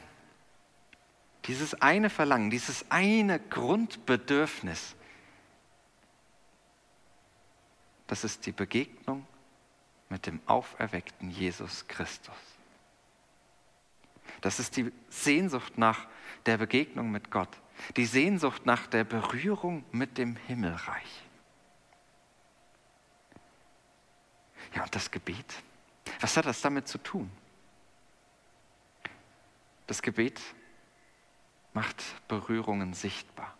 Dieses 1.45 1.81
eine 1.81 2.09
Verlangen, 2.09 2.49
dieses 2.49 2.89
eine 2.89 3.39
Grundbedürfnis, 3.39 4.95
das 8.07 8.23
ist 8.23 8.45
die 8.45 8.51
Begegnung 8.51 9.25
mit 10.09 10.25
dem 10.25 10.41
auferweckten 10.47 11.29
Jesus 11.29 11.87
Christus. 11.87 12.35
Das 14.41 14.59
ist 14.59 14.77
die 14.77 14.91
Sehnsucht 15.09 15.77
nach 15.77 16.07
der 16.45 16.57
Begegnung 16.57 17.11
mit 17.11 17.29
Gott, 17.29 17.49
die 17.97 18.05
Sehnsucht 18.05 18.65
nach 18.65 18.87
der 18.87 19.03
Berührung 19.03 19.85
mit 19.91 20.17
dem 20.17 20.35
Himmelreich. 20.35 21.28
Ja, 24.75 24.83
und 24.83 24.93
das 24.95 25.11
Gebet, 25.11 25.45
was 26.19 26.37
hat 26.37 26.45
das 26.45 26.61
damit 26.61 26.87
zu 26.87 26.97
tun? 26.97 27.29
Das 29.87 30.01
Gebet 30.01 30.39
macht 31.73 32.03
Berührungen 32.27 32.93
sichtbar. 32.93 33.55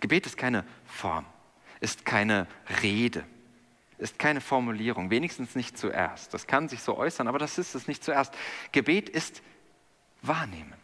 Gebet 0.00 0.26
ist 0.26 0.36
keine 0.36 0.64
Form, 0.86 1.26
ist 1.80 2.04
keine 2.04 2.46
Rede, 2.82 3.24
ist 3.98 4.18
keine 4.18 4.40
Formulierung, 4.40 5.10
wenigstens 5.10 5.54
nicht 5.54 5.76
zuerst. 5.76 6.32
Das 6.32 6.46
kann 6.46 6.68
sich 6.68 6.82
so 6.82 6.96
äußern, 6.96 7.28
aber 7.28 7.38
das 7.38 7.58
ist 7.58 7.74
es 7.74 7.88
nicht 7.88 8.02
zuerst. 8.02 8.34
Gebet 8.72 9.08
ist 9.08 9.42
Wahrnehmen. 10.22 10.74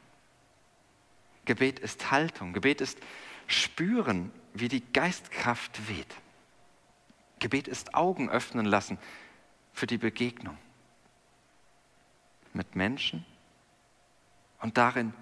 Gebet 1.47 1.79
ist 1.79 2.11
Haltung. 2.11 2.53
Gebet 2.53 2.81
ist 2.81 2.99
Spüren, 3.47 4.33
wie 4.53 4.69
die 4.69 4.83
Geistkraft 4.93 5.89
weht. 5.89 6.15
Gebet 7.39 7.69
ist 7.69 7.95
Augen 7.95 8.31
öffnen 8.31 8.67
lassen 8.67 8.99
für 9.73 9.87
die 9.87 9.99
Begegnung 9.99 10.57
mit 12.53 12.75
Menschen 12.75 13.25
und 14.61 14.79
darin 14.79 15.13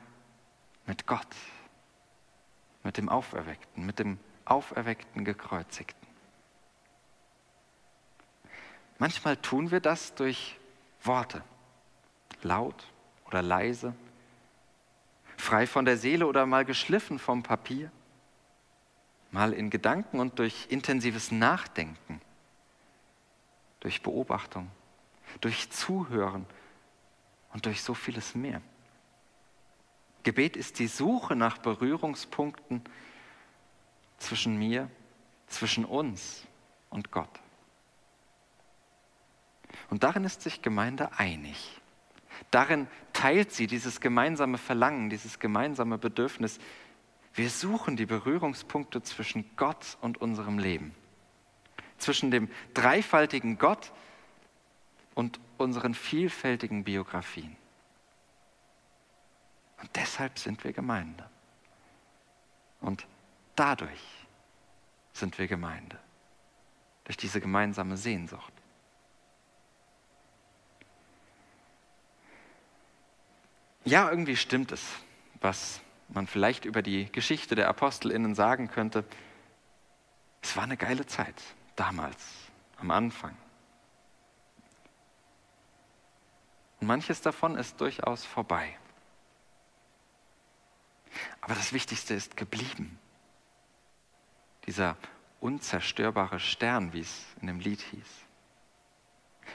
mit 0.86 1.06
Gott, 1.06 1.26
mit 2.82 2.96
dem 2.96 3.08
Auferweckten, 3.08 3.84
mit 3.84 3.98
dem 3.98 4.18
auferweckten 4.44 5.24
Gekreuzigten. 5.24 6.06
Manchmal 8.98 9.36
tun 9.36 9.70
wir 9.70 9.80
das 9.80 10.14
durch 10.14 10.56
Worte, 11.02 11.42
laut 12.42 12.86
oder 13.26 13.42
leise, 13.42 13.94
frei 15.36 15.66
von 15.66 15.84
der 15.84 15.96
Seele 15.96 16.26
oder 16.26 16.46
mal 16.46 16.64
geschliffen 16.64 17.18
vom 17.18 17.42
Papier, 17.42 17.90
mal 19.34 19.52
in 19.52 19.68
Gedanken 19.68 20.20
und 20.20 20.38
durch 20.38 20.68
intensives 20.70 21.32
Nachdenken, 21.32 22.20
durch 23.80 24.00
Beobachtung, 24.00 24.70
durch 25.40 25.70
Zuhören 25.70 26.46
und 27.52 27.66
durch 27.66 27.82
so 27.82 27.94
vieles 27.94 28.36
mehr. 28.36 28.62
Gebet 30.22 30.56
ist 30.56 30.78
die 30.78 30.86
Suche 30.86 31.34
nach 31.34 31.58
Berührungspunkten 31.58 32.82
zwischen 34.18 34.56
mir, 34.56 34.88
zwischen 35.48 35.84
uns 35.84 36.44
und 36.88 37.10
Gott. 37.10 37.40
Und 39.90 40.04
darin 40.04 40.22
ist 40.22 40.42
sich 40.42 40.62
Gemeinde 40.62 41.10
einig. 41.18 41.80
Darin 42.52 42.86
teilt 43.12 43.50
sie 43.50 43.66
dieses 43.66 44.00
gemeinsame 44.00 44.58
Verlangen, 44.58 45.10
dieses 45.10 45.40
gemeinsame 45.40 45.98
Bedürfnis. 45.98 46.60
Wir 47.34 47.50
suchen 47.50 47.96
die 47.96 48.06
Berührungspunkte 48.06 49.02
zwischen 49.02 49.44
Gott 49.56 49.98
und 50.00 50.20
unserem 50.20 50.58
Leben. 50.58 50.94
Zwischen 51.98 52.30
dem 52.30 52.48
dreifaltigen 52.74 53.58
Gott 53.58 53.92
und 55.14 55.40
unseren 55.58 55.94
vielfältigen 55.94 56.84
Biografien. 56.84 57.56
Und 59.80 59.90
deshalb 59.96 60.38
sind 60.38 60.62
wir 60.62 60.72
Gemeinde. 60.72 61.28
Und 62.80 63.06
dadurch 63.56 64.02
sind 65.12 65.38
wir 65.38 65.48
Gemeinde. 65.48 65.98
Durch 67.02 67.16
diese 67.16 67.40
gemeinsame 67.40 67.96
Sehnsucht. 67.96 68.52
Ja, 73.84 74.08
irgendwie 74.08 74.36
stimmt 74.36 74.72
es, 74.72 74.82
was 75.40 75.80
man 76.08 76.26
vielleicht 76.26 76.64
über 76.64 76.82
die 76.82 77.10
Geschichte 77.10 77.54
der 77.54 77.68
Apostelinnen 77.68 78.34
sagen 78.34 78.68
könnte. 78.68 79.04
Es 80.42 80.56
war 80.56 80.64
eine 80.64 80.76
geile 80.76 81.06
Zeit, 81.06 81.40
damals, 81.76 82.16
am 82.76 82.90
Anfang. 82.90 83.36
Und 86.80 86.88
manches 86.88 87.22
davon 87.22 87.56
ist 87.56 87.80
durchaus 87.80 88.24
vorbei. 88.24 88.76
Aber 91.40 91.54
das 91.54 91.72
Wichtigste 91.72 92.14
ist 92.14 92.36
geblieben. 92.36 92.98
Dieser 94.66 94.96
unzerstörbare 95.40 96.40
Stern, 96.40 96.92
wie 96.92 97.00
es 97.00 97.26
in 97.40 97.46
dem 97.46 97.60
Lied 97.60 97.80
hieß. 97.80 98.08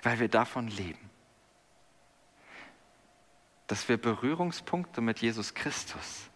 Weil 0.03 0.19
wir 0.19 0.29
davon 0.29 0.67
leben. 0.67 1.09
Dass 3.67 3.89
wir 3.89 3.97
Berührungspunkte 3.97 5.01
mit 5.01 5.19
Jesus 5.19 5.53
Christus 5.53 6.28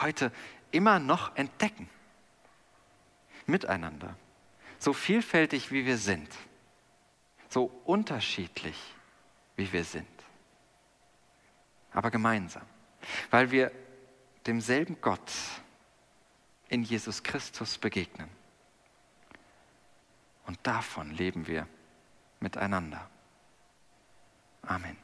heute 0.00 0.32
immer 0.70 0.98
noch 0.98 1.36
entdecken. 1.36 1.88
Miteinander. 3.46 4.16
So 4.78 4.92
vielfältig 4.92 5.70
wie 5.70 5.86
wir 5.86 5.98
sind. 5.98 6.28
So 7.48 7.64
unterschiedlich 7.84 8.76
wie 9.56 9.72
wir 9.72 9.84
sind. 9.84 10.08
Aber 11.92 12.10
gemeinsam. 12.10 12.64
Weil 13.30 13.50
wir 13.50 13.70
demselben 14.46 15.00
Gott 15.00 15.32
in 16.68 16.82
Jesus 16.82 17.22
Christus 17.22 17.78
begegnen. 17.78 18.28
Und 20.46 20.58
davon 20.66 21.12
leben 21.12 21.46
wir 21.46 21.66
miteinander. 22.40 23.08
Amen. 24.62 25.03